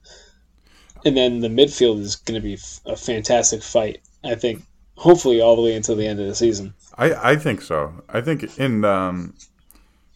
[1.04, 4.00] And then the midfield is going to be a fantastic fight.
[4.22, 4.62] I think,
[4.96, 6.74] hopefully, all the way until the end of the season.
[6.96, 8.02] I, I think so.
[8.08, 9.34] I think in um,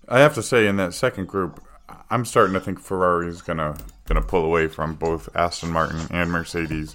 [0.08, 1.62] I have to say in that second group,
[2.10, 6.94] I'm starting to think Ferrari's gonna gonna pull away from both Aston Martin and Mercedes.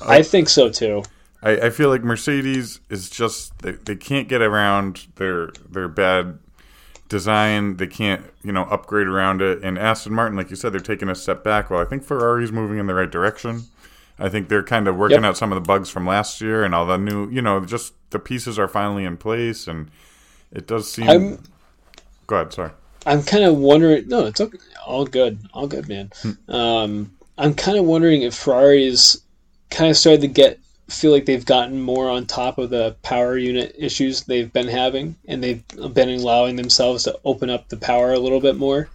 [0.00, 1.02] I think so too.
[1.44, 6.38] I, I feel like Mercedes is just they, they can't get around their their bad
[7.08, 7.76] design.
[7.76, 9.62] They can't, you know, upgrade around it.
[9.62, 11.70] And Aston Martin, like you said, they're taking a step back.
[11.70, 13.64] Well, I think Ferrari's moving in the right direction.
[14.18, 15.24] I think they're kind of working Yep.
[15.24, 17.94] out some of the bugs from last year, and all the new, you know, just
[18.10, 19.90] the pieces are finally in place, and
[20.52, 21.08] it does seem.
[21.08, 21.38] I'm
[22.26, 22.70] Go ahead, sorry.
[23.06, 24.08] I'm kind of wondering.
[24.08, 24.56] No, it's okay.
[24.86, 26.10] all good, all good, man.
[26.22, 26.50] Hmm.
[26.54, 29.20] Um, I'm kind of wondering if Ferrari's
[29.70, 30.58] kind of started to get
[30.94, 35.16] feel like they've gotten more on top of the power unit issues they've been having,
[35.26, 38.88] and they've been allowing themselves to open up the power a little bit more,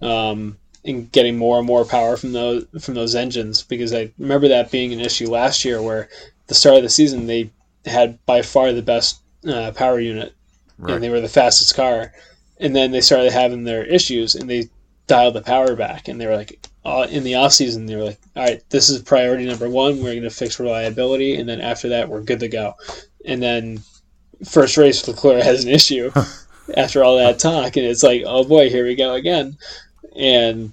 [0.00, 3.62] um, and getting more and more power from those from those engines.
[3.62, 6.88] Because I remember that being an issue last year, where at the start of the
[6.88, 7.50] season they
[7.86, 10.34] had by far the best uh, power unit
[10.78, 10.94] Right.
[10.94, 12.12] and they were the fastest car.
[12.58, 14.68] And then they started having their issues, and they
[15.06, 16.08] dialed the power back.
[16.08, 18.88] And they were like, uh, in the off season, they were like, "All right, this
[18.88, 19.98] is priority number one.
[19.98, 22.74] We're going to fix reliability, and then after that, we're good to go."
[23.24, 23.80] And then
[24.44, 26.10] first race, Leclerc has an issue
[26.76, 29.56] after all that talk, and it's like, "Oh boy, here we go again."
[30.16, 30.72] And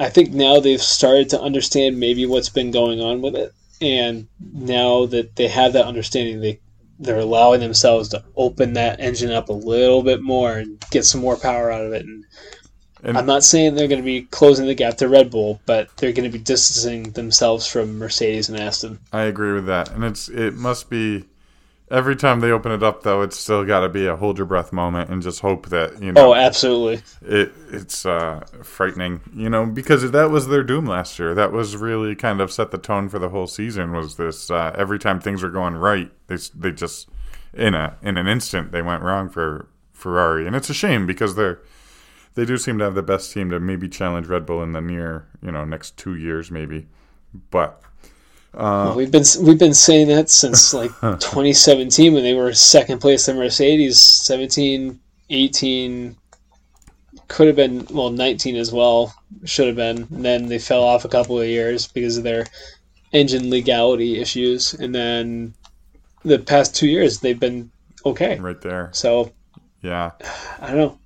[0.00, 4.26] I think now they've started to understand maybe what's been going on with it, and
[4.52, 6.58] now that they have that understanding, they
[6.98, 11.20] they're allowing themselves to open that engine up a little bit more and get some
[11.20, 12.04] more power out of it.
[12.04, 12.24] And,
[13.02, 15.88] And- I'm not saying they're going to be closing the gap to Red Bull, but
[15.96, 18.98] they're going to be distancing themselves from Mercedes and Aston.
[19.12, 21.24] I agree with that, and it's it must be
[21.90, 23.22] every time they open it up though.
[23.22, 26.12] It's still got to be a hold your breath moment and just hope that you
[26.12, 27.02] know Oh, absolutely.
[27.22, 31.34] it it's uh, frightening, you know, because that was their doom last year.
[31.34, 33.92] That was really kind of set the tone for the whole season.
[33.92, 37.08] Was this uh, every time things were going right, they they just
[37.52, 41.34] in a in an instant they went wrong for Ferrari, and it's a shame because
[41.34, 41.60] they're
[42.34, 44.80] they do seem to have the best team to maybe challenge Red Bull in the
[44.80, 46.86] near you know next two years maybe,
[47.50, 47.82] but
[48.54, 53.00] uh, Well, we've been we've been saying that since like 2017 when they were second
[53.00, 54.00] place to Mercedes.
[54.00, 56.16] 17, 18,
[57.28, 59.14] could have been well 19 as well.
[59.44, 60.06] Should have been.
[60.14, 62.46] And then they fell off a couple of years because of their
[63.12, 64.74] engine legality issues.
[64.74, 65.54] And then
[66.24, 67.70] the past two years they've been
[68.04, 68.38] okay.
[68.38, 69.32] right there, So
[69.80, 70.10] yeah.
[70.60, 70.98] I don't know.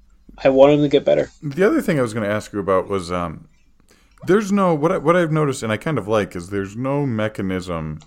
[0.44, 1.30] I want them to get better.
[1.42, 3.48] The other thing I was going to ask you about was um,
[4.26, 7.06] there's no what I, what I've noticed and I kind of like is there's no
[7.06, 8.00] mechanism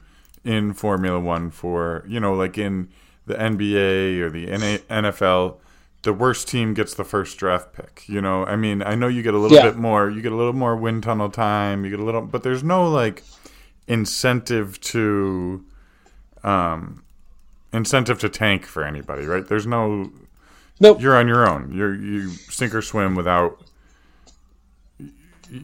[0.43, 2.89] in Formula One for you know like in
[3.25, 5.57] the NBA or the NA, NFL
[6.01, 8.07] the worst team gets the first draft pick.
[8.07, 9.63] You know, I mean, I know you get a little Yeah.
[9.63, 12.41] bit more, you get a little more wind tunnel time, you get a little, but
[12.43, 13.21] there's no like
[13.87, 15.65] incentive to
[16.43, 17.03] um
[17.73, 19.45] incentive to tank for anybody, right?
[19.47, 20.11] There's no
[20.79, 21.01] Nope.
[21.01, 21.71] you're on your own.
[21.73, 23.61] You're you sink or swim without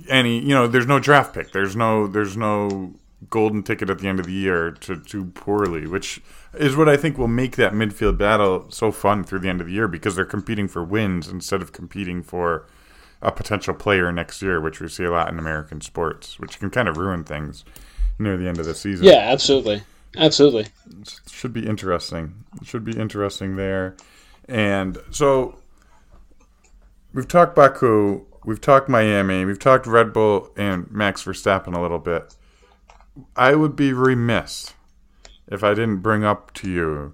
[0.10, 0.40] any.
[0.40, 1.52] You know, there's no draft pick.
[1.52, 2.94] There's no there's no
[3.30, 6.22] golden ticket at the end of the year to do poorly, which
[6.54, 9.68] is what I think will make that midfield battle so fun through the end of
[9.68, 12.68] the year because they're competing for wins instead of competing for
[13.22, 16.70] a potential player next year, which we see a lot in American sports, which can
[16.70, 17.66] kind of ruin things
[18.20, 19.82] near the end of the season Yeah, absolutely,
[20.16, 20.68] absolutely.
[21.30, 22.44] should be interesting.
[22.62, 23.96] It should be interesting there.
[24.48, 25.58] And so
[27.14, 32.00] we've talked Baku, we've talked Miami, we've talked Red Bull and Max Verstappen a little
[32.00, 32.36] bit.
[33.36, 34.74] I would be remiss
[35.48, 37.14] if I didn't bring up to you.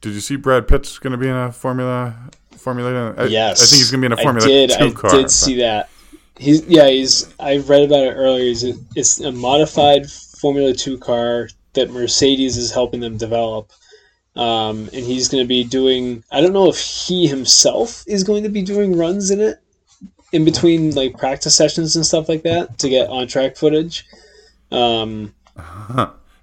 [0.00, 3.14] Did you see Brad Pitt's going to be in a Formula Formula?
[3.16, 4.70] I, Yes, I think he's going to be in a Formula I did.
[4.70, 5.10] Two I car.
[5.10, 5.88] did but- see that.
[6.38, 6.88] He's yeah.
[6.88, 7.32] He's.
[7.38, 8.44] I read about it earlier.
[8.44, 13.70] He's a, it's a modified Formula Two car that Mercedes is helping them develop,
[14.36, 16.24] um, and he's going to be doing.
[16.30, 19.58] I don't know if he himself is going to be doing runs in it,
[20.32, 24.06] in between like practice sessions and stuff like that to get on track footage.
[24.70, 25.34] Um,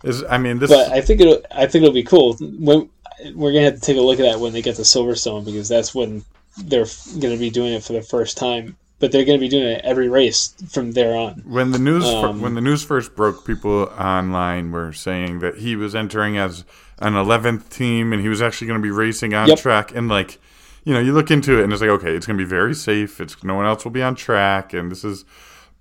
[0.03, 0.69] Is I mean this.
[0.69, 1.41] but I think it'll.
[1.51, 2.35] I think it'll be cool.
[2.39, 2.89] When
[3.33, 5.67] we're gonna have to take a look at that when they get to Silverstone because
[5.67, 6.23] that's when
[6.57, 6.85] they're
[7.19, 8.77] gonna be doing it for the first time.
[8.99, 11.41] But they're gonna be doing it every race from there on.
[11.45, 15.75] When the news Um, when the news first broke, people online were saying that he
[15.75, 16.65] was entering as
[16.99, 19.59] an 11th team and he was actually going to be racing on Yep.
[19.59, 19.95] track.
[19.95, 20.37] And like,
[20.83, 22.73] you know, you look into it and it's like, okay, it's going to be very
[22.75, 23.21] safe.
[23.21, 25.23] It's no one else will be on track, and this is.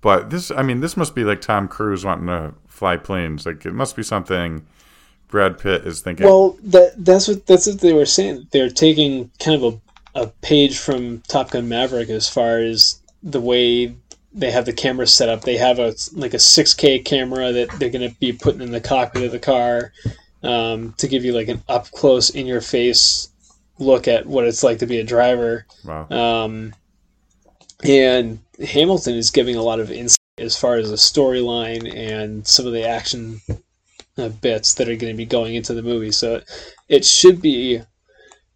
[0.01, 3.45] But this, I mean, this must be like Tom Cruise wanting to fly planes.
[3.45, 4.65] Like it must be something
[5.27, 6.25] Brad Pitt is thinking.
[6.25, 8.47] Well, that that's what that's what they were saying.
[8.51, 9.81] They're taking kind of
[10.15, 13.95] a, a page from Top Gun Maverick as far as the way
[14.33, 15.41] they have the camera set up.
[15.41, 18.81] They have a like a 6K camera that they're going to be putting in the
[18.81, 19.91] cockpit of the car
[20.43, 23.29] um, to give you like an up close, in your face
[23.79, 25.65] look at what it's like to be a driver.
[25.83, 26.07] wow.
[26.09, 26.73] Um,
[27.83, 32.67] and Hamilton is giving a lot of insight as far as the storyline and some
[32.67, 33.41] of the action
[34.17, 36.11] uh, bits that are going to be going into the movie.
[36.11, 36.41] So
[36.89, 37.81] it should be,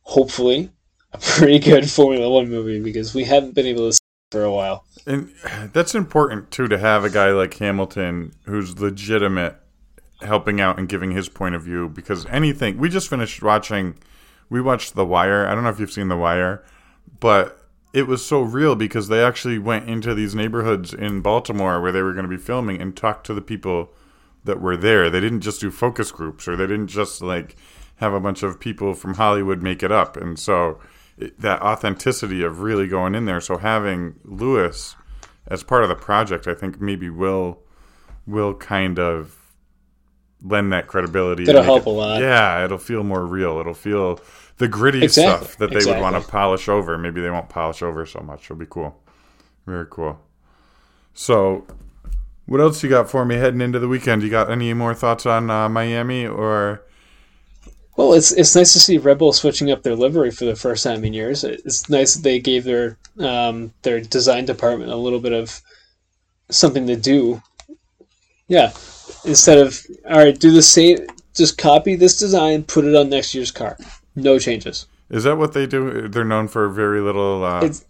[0.01, 0.69] hopefully,
[1.13, 4.01] a pretty good Formula One movie because we haven't been able to
[4.33, 4.83] for a while.
[5.05, 5.31] And
[5.71, 9.55] that's important too to have a guy like Hamilton who's legitimate
[10.21, 13.95] helping out and giving his point of view because anything we just finished watching
[14.49, 15.47] we watched The Wire.
[15.47, 16.63] I don't know if you've seen The Wire,
[17.19, 17.59] but
[17.93, 22.01] it was so real because they actually went into these neighborhoods in Baltimore where they
[22.01, 23.91] were going to be filming and talked to the people
[24.43, 25.09] that were there.
[25.09, 27.55] They didn't just do focus groups or they didn't just like
[27.97, 30.17] have a bunch of people from Hollywood make it up.
[30.17, 30.79] And so
[31.17, 33.41] that authenticity of really going in there.
[33.41, 34.95] So having Lewis
[35.47, 37.59] as part of the project, I think maybe will
[38.25, 39.37] will kind of
[40.41, 41.43] lend that credibility.
[41.43, 42.21] It'll help it- a lot.
[42.21, 43.59] Yeah, it'll feel more real.
[43.59, 44.19] It'll feel
[44.57, 46.97] the gritty Exactly, stuff that they would want to polish over.
[46.97, 48.45] Maybe they won't polish over so much.
[48.45, 49.01] It'll be cool.
[49.65, 50.19] Very cool.
[51.13, 51.65] So,
[52.45, 54.23] what else you got for me heading into the weekend?
[54.23, 56.83] You got any more thoughts on uh, Miami or?
[57.95, 60.83] Well, it's it's nice to see Red Bull switching up their livery for the first
[60.83, 61.43] time in years.
[61.43, 65.61] It's nice that they gave their um, their design department a little bit of
[66.49, 67.41] something to do.
[68.47, 68.71] Yeah,
[69.25, 69.79] instead of
[70.09, 70.97] all right, do the same,
[71.35, 73.77] just copy this design, put it on next year's car.
[74.15, 74.87] No changes.
[75.09, 76.07] Is that what they do?
[76.07, 77.43] They're known for very little.
[77.43, 77.85] Uh, It's-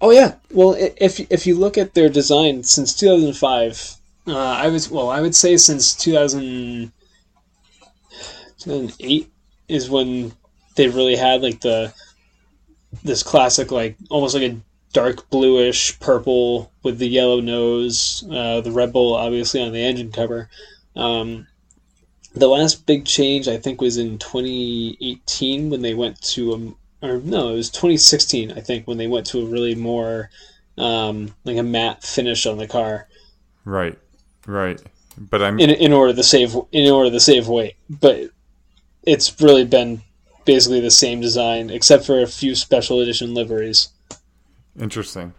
[0.00, 0.34] Oh yeah.
[0.52, 3.96] Well, if if you look at their design since 2005,
[4.28, 6.92] uh, I was well, I would say since 2000,
[8.60, 9.28] 2008
[9.68, 10.32] is when
[10.76, 11.92] they really had like the
[13.04, 14.60] this classic like almost like a
[14.92, 20.10] dark bluish purple with the yellow nose, uh, the Red Bull obviously on the engine
[20.10, 20.48] cover.
[20.96, 21.46] Um,
[22.34, 27.18] the last big change I think was in 2018 when they went to a or
[27.18, 30.30] no, it was 2016, I think, when they went to a really more
[30.76, 33.08] um, like a matte finish on the car
[33.68, 33.98] right,
[34.46, 34.80] right.
[35.16, 37.76] But I'm in, in order to save in order to save weight.
[37.88, 38.30] But
[39.08, 40.02] it's really been
[40.44, 43.88] basically the same design except for a few special edition liveries.
[44.78, 45.32] Interesting,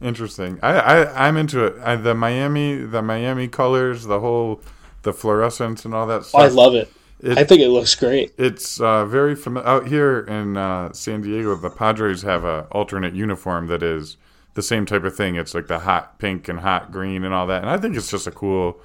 [0.00, 0.58] interesting.
[0.62, 1.74] I, I I'm into it.
[1.82, 4.62] I, the Miami, the Miami colors, the whole,
[5.02, 6.40] the fluorescence and all that stuff.
[6.40, 6.90] I love it.
[7.20, 8.32] It- I think it looks great.
[8.38, 11.56] It's uh, very familiar out here in uh, San Diego.
[11.56, 14.16] The Padres have a alternate uniform that is
[14.54, 15.34] the same type of thing.
[15.34, 17.62] It's like the hot pink and hot green and all that.
[17.62, 18.80] And I think it's just a cool.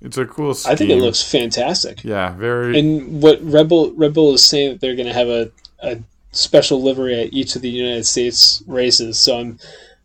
[0.00, 0.54] It's a cool.
[0.54, 0.72] Scheme.
[0.72, 2.04] I think it looks fantastic.
[2.04, 2.78] Yeah, very.
[2.78, 5.98] And what Red Bull Red Bull is saying that they're going to have a, a
[6.32, 9.18] special livery at each of the United States races.
[9.18, 9.58] So I'm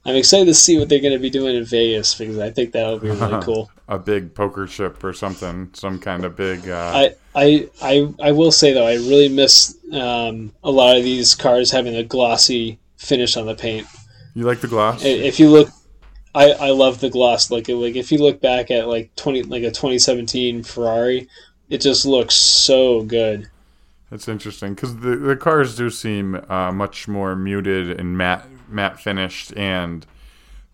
[0.05, 2.73] I'm excited to see what they're going to be doing in Vegas because I think
[2.73, 3.71] that'll be really cool.
[3.87, 6.67] a big poker chip or something, some kind of big.
[6.67, 11.03] Uh, I, I I I will say though I really miss um, a lot of
[11.03, 13.85] these cars having a glossy finish on the paint.
[14.33, 15.03] you like the gloss?
[15.05, 15.69] If you look,
[16.35, 17.51] I, I love the gloss.
[17.51, 21.27] Like like if you look back at like twenty like a twenty seventeen Ferrari,
[21.69, 23.49] it just looks so good.
[24.09, 28.99] That's interesting because the the cars do seem uh, much more muted and matte matte
[28.99, 30.05] finished, and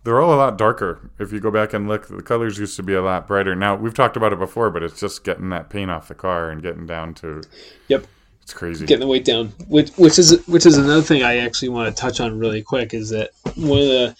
[0.03, 1.09] they're all a lot darker.
[1.19, 3.55] If you go back and look, the colors used to be a lot brighter.
[3.55, 6.49] Now we've talked about it before, but it's just getting that paint off the car
[6.49, 7.41] and getting down to.
[7.89, 8.05] Yep.
[8.41, 8.85] It's crazy.
[8.87, 9.49] getting the weight down.
[9.67, 12.95] Which which is which is another thing I actually want to touch on really quick
[12.95, 14.15] is that one of the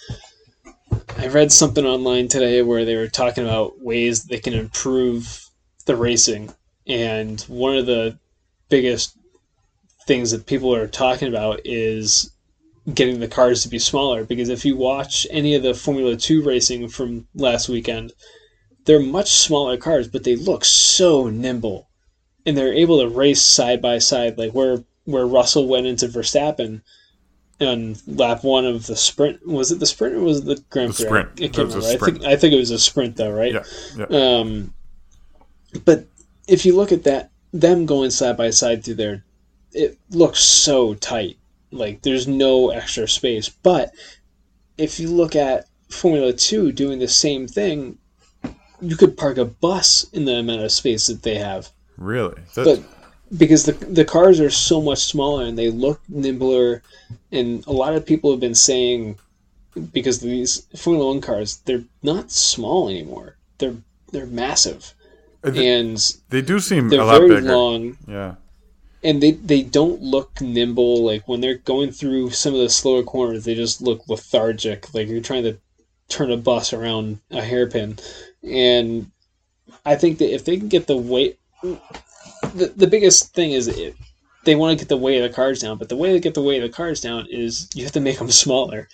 [1.17, 5.45] I read something online today where they were talking about ways they can improve
[5.85, 6.53] the racing,
[6.87, 8.17] and one of the
[8.69, 9.17] biggest
[10.07, 12.31] things that people are talking about is
[12.93, 14.23] getting the cars to be smaller.
[14.23, 18.13] Because if you watch any of the Formula 2 racing from last weekend
[18.85, 21.87] they're much smaller cars but they look so nimble.
[22.45, 26.81] And they're able to race side by side, like where where Russell went into Verstappen
[27.61, 29.45] on lap one of the sprint.
[29.45, 31.05] Was it the sprint or was it the Grand The Prix?
[31.05, 31.29] sprint.
[31.39, 31.87] I It can't remember.
[31.87, 33.53] I think I think it was a sprint though, right?
[33.53, 33.63] Yeah.
[33.97, 34.05] Yeah.
[34.39, 34.73] Um,
[35.85, 36.05] but
[36.47, 39.23] if you look at that, them going side by side through there,
[39.73, 41.37] it looks so tight.
[41.71, 43.49] Like there's no extra space.
[43.49, 43.91] But
[44.77, 47.97] if you look at Formula Two doing the same thing,
[48.81, 52.35] you could park a bus in the amount of space that they have Really?
[52.55, 52.98] That, but
[53.37, 56.81] because the the cars are so much smaller and they look nimbler,
[57.31, 59.17] and a lot of people have been saying
[59.93, 63.35] because these Formula One cars they're not small anymore.
[63.59, 63.75] They're
[64.11, 64.93] they're massive,
[65.41, 65.97] they, and
[66.29, 67.53] they do seem they're a lot very bigger.
[67.55, 68.35] long, Yeah.
[69.03, 71.03] and they they don't look nimble.
[71.05, 74.93] Like when they're going through some of the slower corners, they just look lethargic.
[74.93, 75.57] Like you're trying to
[76.07, 77.99] turn a bus around a hairpin,
[78.43, 79.11] and
[79.85, 81.37] I think that if they can get the weight,
[82.55, 83.95] the, the biggest thing is it,
[84.45, 85.77] they want to get the weight of the cars down.
[85.77, 87.99] But the way to get the weight of the cars down is you have to
[87.99, 88.87] make them smaller.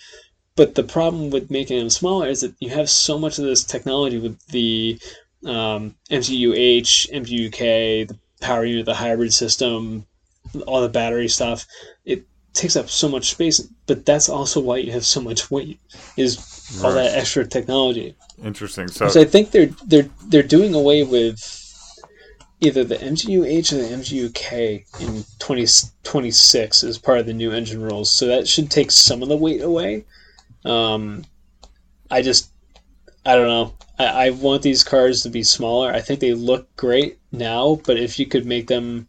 [0.56, 3.62] But the problem with making them smaller is that you have so much of this
[3.62, 4.98] technology with the
[5.44, 10.06] um, MGU-H, MGU-K, the power unit, the hybrid system,
[10.66, 11.66] all the battery stuff.
[12.04, 15.78] It takes up so much space, but that's also why you have so much weight
[16.16, 16.38] is
[16.82, 17.04] all Right.
[17.04, 18.16] that extra technology.
[18.42, 18.88] Interesting.
[18.88, 21.38] So, So I think they're they're they're doing away with
[22.60, 28.10] either the MGU-H or the MGU-K in 2026 as part of the new engine rules.
[28.10, 30.04] So that should take some of the weight away.
[30.64, 31.24] Um,
[32.10, 32.50] I just
[33.24, 33.74] I don't know.
[33.98, 35.92] I, I want these cars to be smaller.
[35.92, 39.08] I think they look great now, but if you could make them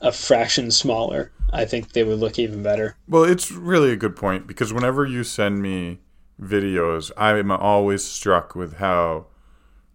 [0.00, 2.96] a fraction smaller, I think they would look even better.
[3.08, 6.00] well, it's really a good point because whenever you send me
[6.40, 9.26] videos, I'm always struck with how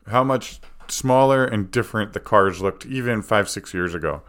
[0.08, 0.60] how much
[0.92, 4.22] smaller and different the cars looked even five six years ago.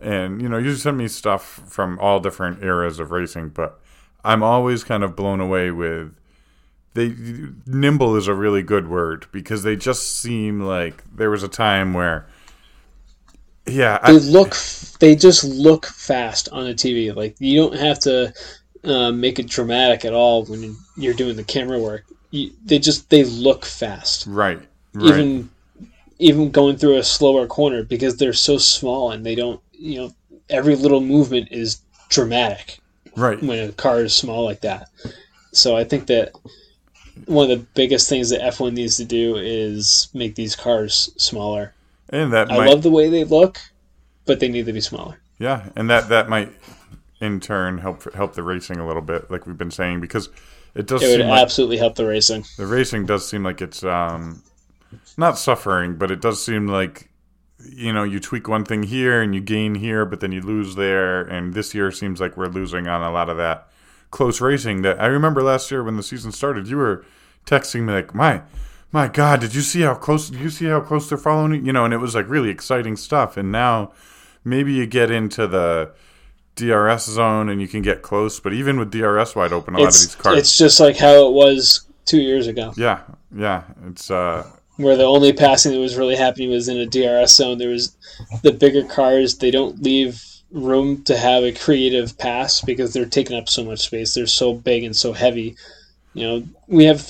[0.00, 3.80] And you know, you send me stuff from all different eras of racing, but
[4.24, 6.14] I'm always kind of blown away with
[6.94, 7.14] they
[7.66, 11.94] nimble is a really good word because they just seem like there was a time
[11.94, 12.26] where
[13.66, 14.56] yeah, They I, look
[14.98, 17.14] they just look fast on a TV.
[17.14, 18.32] Like you don't have to
[18.84, 22.04] uh, make it dramatic at all when you're doing the camera work.
[22.30, 24.26] You, they just they look fast.
[24.26, 24.60] right,
[24.94, 25.08] right.
[25.08, 25.50] even
[26.20, 30.14] even going through a slower corner because they're so small and they don't you know
[30.48, 32.78] every little movement is dramatic
[33.16, 33.42] right.
[33.42, 34.88] when a car is small like that.
[35.52, 36.32] So i think that
[37.26, 41.74] one of the biggest things that f1 needs to do is make these cars smaller.
[42.10, 43.60] And that i might love the way they look
[44.30, 45.18] but they need to be smaller.
[45.40, 46.52] Yeah, and that that might
[47.20, 50.28] in turn help help the racing a little bit, like we've been saying, because
[50.74, 52.44] it does it would seem like absolutely help the racing.
[52.56, 54.42] The racing does seem like it's um,
[55.16, 57.08] not suffering, but it does seem like
[57.62, 60.74] you know you tweak one thing here and you gain here, but then you lose
[60.76, 63.68] there, and this year seems like we're losing on a lot of that
[64.10, 64.82] close racing.
[64.82, 67.04] That I remember last year when the season started, you were
[67.46, 68.42] texting me like, "My,
[68.92, 70.30] my God, did you see how close?
[70.30, 71.64] Did you see how close they're following?
[71.64, 73.36] You know?" And it was like really exciting stuff.
[73.36, 73.92] And now
[74.44, 75.92] maybe you get into the
[76.56, 79.88] DRS zone and you can get close, but even with DRS wide open, a lot
[79.88, 83.02] of these cars, it's just like how it was two years ago yeah,
[83.34, 84.44] yeah, it's uh,
[84.82, 87.58] where the only passing that was really happening was in a DRS zone.
[87.58, 87.96] There was
[88.42, 93.36] the bigger cars; they don't leave room to have a creative pass because they're taking
[93.36, 94.14] up so much space.
[94.14, 95.56] They're so big and so heavy.
[96.14, 97.00] You know, we have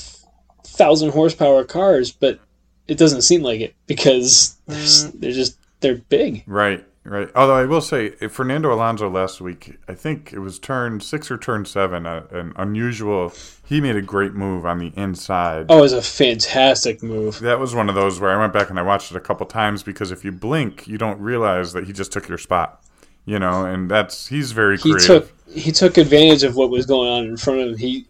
[0.65, 2.41] thousand horsepower cars, but
[2.89, 6.43] it doesn't seem like it because they're, they're just they're big.
[6.47, 7.29] Right, right.
[7.35, 11.31] Although I will say, if Fernando Alonso last week, I think it was turn six
[11.31, 13.33] or turn seven, uh, an unusual.
[13.71, 15.67] He made a great move on the inside.
[15.69, 17.39] Oh, it was a fantastic move.
[17.39, 19.47] That was one of those where I went back and I watched it a couple
[19.47, 22.83] times because if you blink, you don't realize that he just took your spot.
[23.27, 25.07] You know, and that's he's very He creative.
[25.07, 27.79] took he took advantage of what was going on in front of him.
[27.79, 28.07] He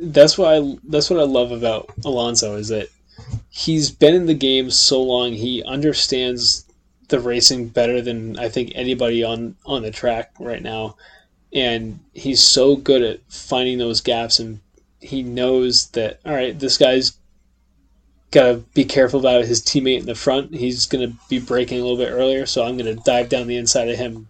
[0.00, 2.86] that's why I, that's what I love about Alonso is that
[3.48, 5.32] he's been in the game so long.
[5.32, 6.66] He understands
[7.08, 10.94] the racing better than I think anybody on on the track right now,
[11.52, 14.38] and he's so good at finding those gaps.
[14.38, 14.60] And
[15.00, 17.18] he knows that all right, this guy's
[18.30, 20.54] got to be careful about his teammate in the front.
[20.54, 23.46] He's going to be breaking a little bit earlier, so I'm going to dive down
[23.46, 24.28] the inside of him.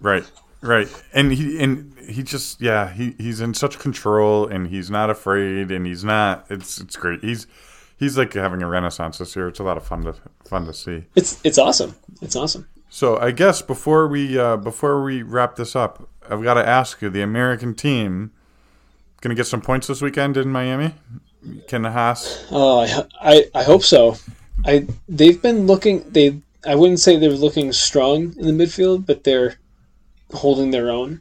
[0.00, 0.24] Right,
[0.60, 5.10] right, and he and he just yeah he he's in such control and he's not
[5.10, 7.22] afraid and he's not it's it's great.
[7.22, 7.46] He's
[7.98, 9.48] he's like having a renaissance this year.
[9.48, 11.04] It's a lot of fun to fun to see.
[11.14, 11.94] It's it's awesome.
[12.20, 12.68] It's awesome.
[12.90, 17.00] So I guess before we uh, before we wrap this up, I've got to ask
[17.00, 18.32] you: the American team
[19.22, 20.94] going to get some points this weekend in Miami?
[21.68, 22.46] Can the Haas?
[22.50, 24.16] Oh, I, I, I hope so.
[24.66, 26.08] I they've been looking.
[26.10, 29.56] They I wouldn't say they're looking strong in the midfield, but they're
[30.32, 31.20] holding their own.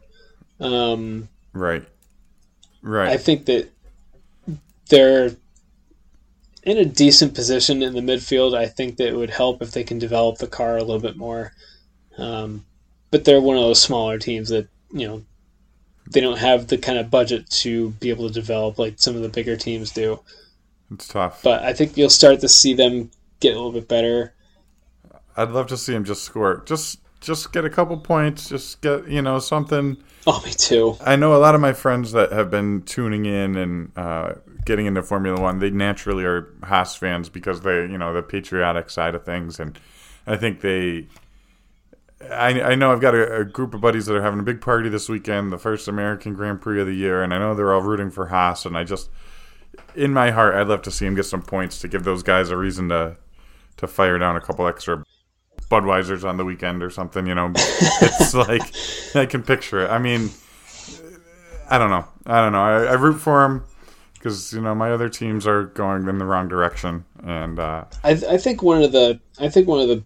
[0.59, 1.83] Um, Right,
[2.81, 3.09] Right.
[3.09, 3.69] I think that
[4.89, 5.31] they're
[6.63, 8.55] in a decent position in the midfield.
[8.55, 11.17] I think that it would help if they can develop the car a little bit
[11.17, 11.51] more.
[12.17, 12.63] Um,
[13.09, 15.23] but they're one of those smaller teams that you know
[16.11, 19.21] they don't have the kind of budget to be able to develop like some of
[19.21, 20.19] the bigger teams do.
[20.91, 21.41] it's tough.
[21.43, 24.33] But I think you'll start to see them get a little bit better.
[25.37, 29.07] I'd love to see him just score, just just get a couple points, just get
[29.07, 29.97] you know something.
[30.27, 30.97] Oh, me too.
[31.01, 34.33] I know a lot of my friends that have been tuning in and uh,
[34.65, 35.59] getting into Formula One.
[35.59, 39.79] They naturally are Haas fans because they, you know, the patriotic side of things, and
[40.27, 41.07] I think they.
[42.29, 44.61] I, I know I've got a, a group of buddies that are having a big
[44.61, 47.73] party this weekend, the first American Grand Prix of the year, and I know they're
[47.73, 48.65] all rooting for Haas.
[48.65, 49.09] And I just,
[49.95, 52.49] in my heart, I'd love to see him get some points to give those guys
[52.49, 53.17] a reason to
[53.77, 55.03] to fire down a couple extra
[55.69, 57.25] Budweisers on the weekend or something.
[57.25, 58.61] You know, it's like
[59.15, 59.89] I can picture it.
[59.89, 60.29] I mean,
[61.69, 62.05] I don't know.
[62.25, 62.61] I don't know.
[62.61, 63.63] I, I root for him
[64.13, 68.11] because you know my other teams are going in the wrong direction, and uh, I,
[68.11, 70.03] I think one of the I think one of the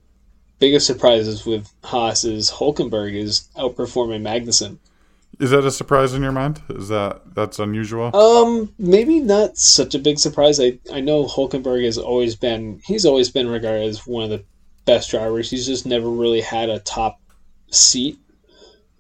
[0.60, 4.78] biggest surprises with Haas is Hulkenberg is outperforming Magnussen.
[5.40, 6.62] Is that a surprise in your mind?
[6.70, 8.16] Is that that's unusual?
[8.16, 10.60] Um, maybe not such a big surprise.
[10.60, 14.44] I I know Hulkenberg has always been he's always been regarded as one of the
[14.86, 15.50] best drivers.
[15.50, 17.20] He's just never really had a top
[17.72, 18.18] seat.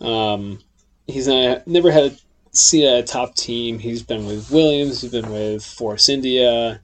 [0.01, 0.59] Um,
[1.07, 2.17] he's not, never had a
[2.51, 3.79] seat at a top team.
[3.79, 5.01] He's been with Williams.
[5.01, 6.81] He's been with Force India.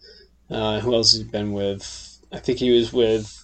[0.50, 2.20] Uh, who else has he been with?
[2.32, 3.41] I think he was with.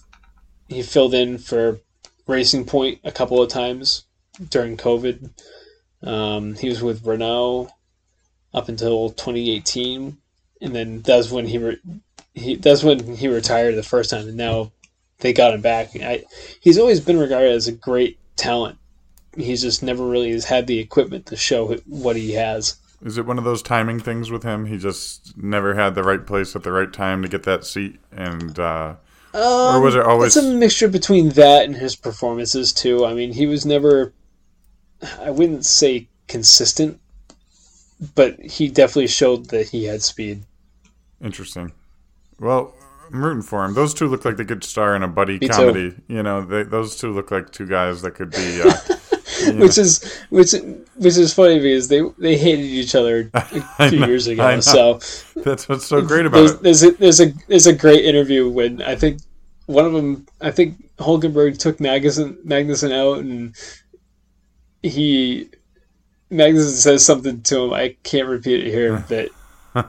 [0.68, 1.80] He filled in for
[2.26, 4.04] Racing Point a couple of times
[4.50, 5.30] during COVID.
[6.02, 7.70] Um, he was with Renault
[8.54, 10.16] up until 2018,
[10.60, 11.80] and then that's when he, re-
[12.34, 14.72] he that's when he retired the first time, and now
[15.18, 15.90] they got him back.
[15.96, 16.24] I,
[16.60, 18.78] he's always been regarded as a great talent.
[19.36, 22.76] He's just never really has had the equipment to show what he has.
[23.04, 24.66] Is it one of those timing things with him?
[24.66, 27.98] He just never had the right place at the right time to get that seat,
[28.10, 28.96] and uh,
[29.34, 30.36] Um, or was it always?
[30.36, 33.04] It's a mixture between that and his performances too.
[33.04, 34.12] I mean, he was never.
[35.20, 36.98] I wouldn't say consistent,
[38.14, 40.42] but he definitely showed that he had speed.
[41.22, 41.72] Interesting.
[42.40, 42.74] Well,
[43.12, 43.74] I'm rooting for him.
[43.74, 45.52] Those two look like they could star in a buddy Me too.
[45.54, 45.94] comedy.
[46.08, 48.62] You know, they, those two look like two guys that could be.
[48.62, 48.72] Uh,
[49.46, 50.52] you know- Which is which
[50.96, 54.60] which is funny because they they hated each other a few know, years ago.
[54.60, 55.00] So
[55.36, 56.98] that's what's so great about there's, it.
[56.98, 59.20] there's a there's a there's a great interview when I think
[59.66, 63.54] one of them I think Hulkenberg took Magnussen Magnussen out and
[64.82, 65.48] he
[66.30, 67.72] Magnussen says something to him.
[67.72, 69.30] I can't repeat it here, but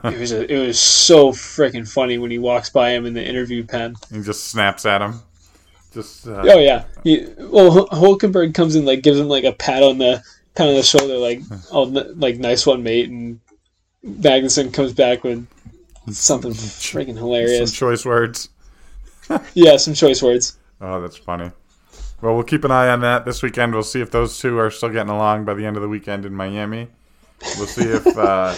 [0.04, 3.24] it was a, it was so freaking funny when he walks by him in the
[3.24, 3.96] interview pen.
[4.12, 5.22] He just snaps at him.
[5.92, 9.52] Just uh, Oh yeah, he, well Hul- Hulkenberg comes in like gives him like a
[9.52, 10.22] pat on the
[10.54, 11.40] pat on the shoulder, like
[11.72, 13.40] oh n- like nice one, mate, and
[14.04, 15.46] Magnussen comes back with
[16.10, 17.72] something freaking some hilarious.
[17.72, 18.48] choice words.
[19.54, 20.58] Yeah, some choice words.
[20.80, 21.52] Oh, that's funny.
[22.20, 23.72] Well, we'll keep an eye on that this weekend.
[23.72, 26.26] We'll see if those two are still getting along by the end of the weekend
[26.26, 26.88] in Miami.
[27.56, 28.56] We'll see if, uh,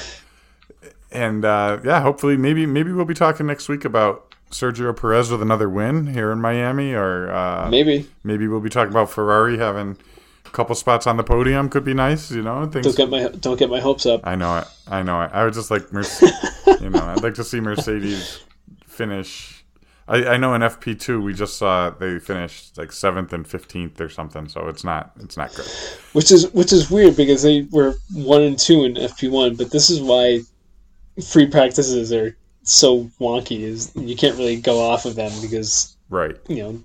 [1.12, 5.42] and uh, yeah, hopefully, maybe maybe we'll be talking next week about Sergio Perez with
[5.42, 9.96] another win here in Miami, or uh, Maybe maybe we'll be talking about Ferrari having
[10.46, 11.68] a couple spots on the podium.
[11.68, 12.66] Could be nice, you know.
[12.66, 12.86] Things.
[12.86, 14.20] don't get my don't get my hopes up.
[14.24, 14.68] I know it.
[14.86, 15.30] I know it.
[15.32, 16.22] I would just like, Merce-
[16.80, 18.44] you know, I'd like to see Mercedes
[18.86, 19.64] finish.
[20.07, 24.00] I, I know in FP two we just saw they finished like seventh and fifteenth
[24.00, 25.66] or something, so it's not it's not good.
[26.12, 29.70] which is which is weird because they were one and two in FP one, but
[29.70, 30.40] this is why
[31.24, 33.61] free practices are so wonky.
[33.61, 36.37] Is you can't really go off of them because Right.
[36.49, 36.83] you know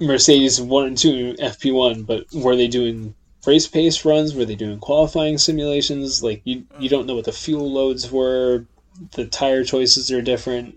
[0.00, 3.14] Mercedes one and two FP one, but were they doing
[3.46, 4.34] race pace runs?
[4.34, 6.22] Were they doing qualifying simulations?
[6.22, 8.64] Like you you don't know what the fuel loads were.
[9.12, 10.74] The tire choices are different.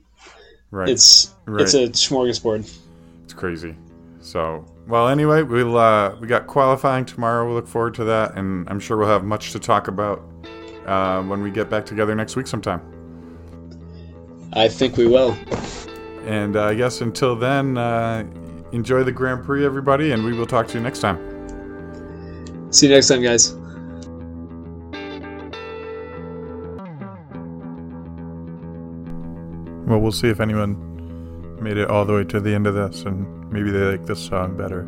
[0.71, 0.89] Right.
[0.89, 1.61] It's Right.
[1.61, 2.71] it's a smorgasbord.
[3.25, 3.75] It's crazy.
[4.21, 7.45] So well, anyway, we'll uh, we got qualifying tomorrow.
[7.45, 10.21] We'll look forward to that, and I'm sure we'll have much to talk about
[10.85, 12.81] uh, when we get back together next week sometime.
[14.55, 15.35] I think we will.
[16.25, 18.23] And uh, I guess until then, uh,
[18.71, 21.17] enjoy the Grand Prix, everybody, and we will talk to you next time.
[22.71, 23.53] See you next time, guys.
[29.87, 33.03] Well, we'll see if anyone made it all the way to the end of this,
[33.03, 34.87] and maybe they like this song better.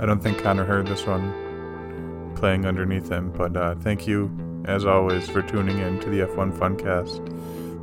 [0.00, 4.30] I don't think Connor heard this one playing underneath him, but uh, thank you,
[4.66, 7.24] as always, for tuning in to the F1 Funcast.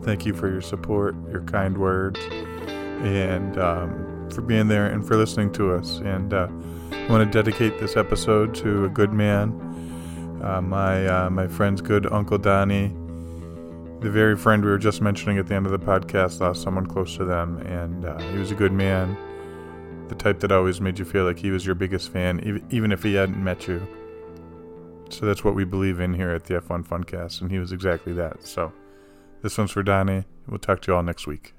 [0.05, 2.19] Thank you for your support, your kind words,
[3.01, 5.97] and um, for being there and for listening to us.
[5.97, 6.47] And uh,
[6.91, 9.49] I want to dedicate this episode to a good man,
[10.43, 12.95] uh, my uh, my friend's good Uncle Donnie
[14.05, 16.85] the very friend we were just mentioning at the end of the podcast lost someone
[16.85, 19.17] close to them, and uh, he was a good man,
[20.09, 22.91] the type that always made you feel like he was your biggest fan, ev- even
[22.91, 23.81] if he hadn't met you.
[25.09, 28.13] So that's what we believe in here at the F1 Funcast, and he was exactly
[28.13, 28.45] that.
[28.45, 28.71] So
[29.45, 30.23] this one's for Donnie.
[30.47, 31.53] We'll talk to you all next week.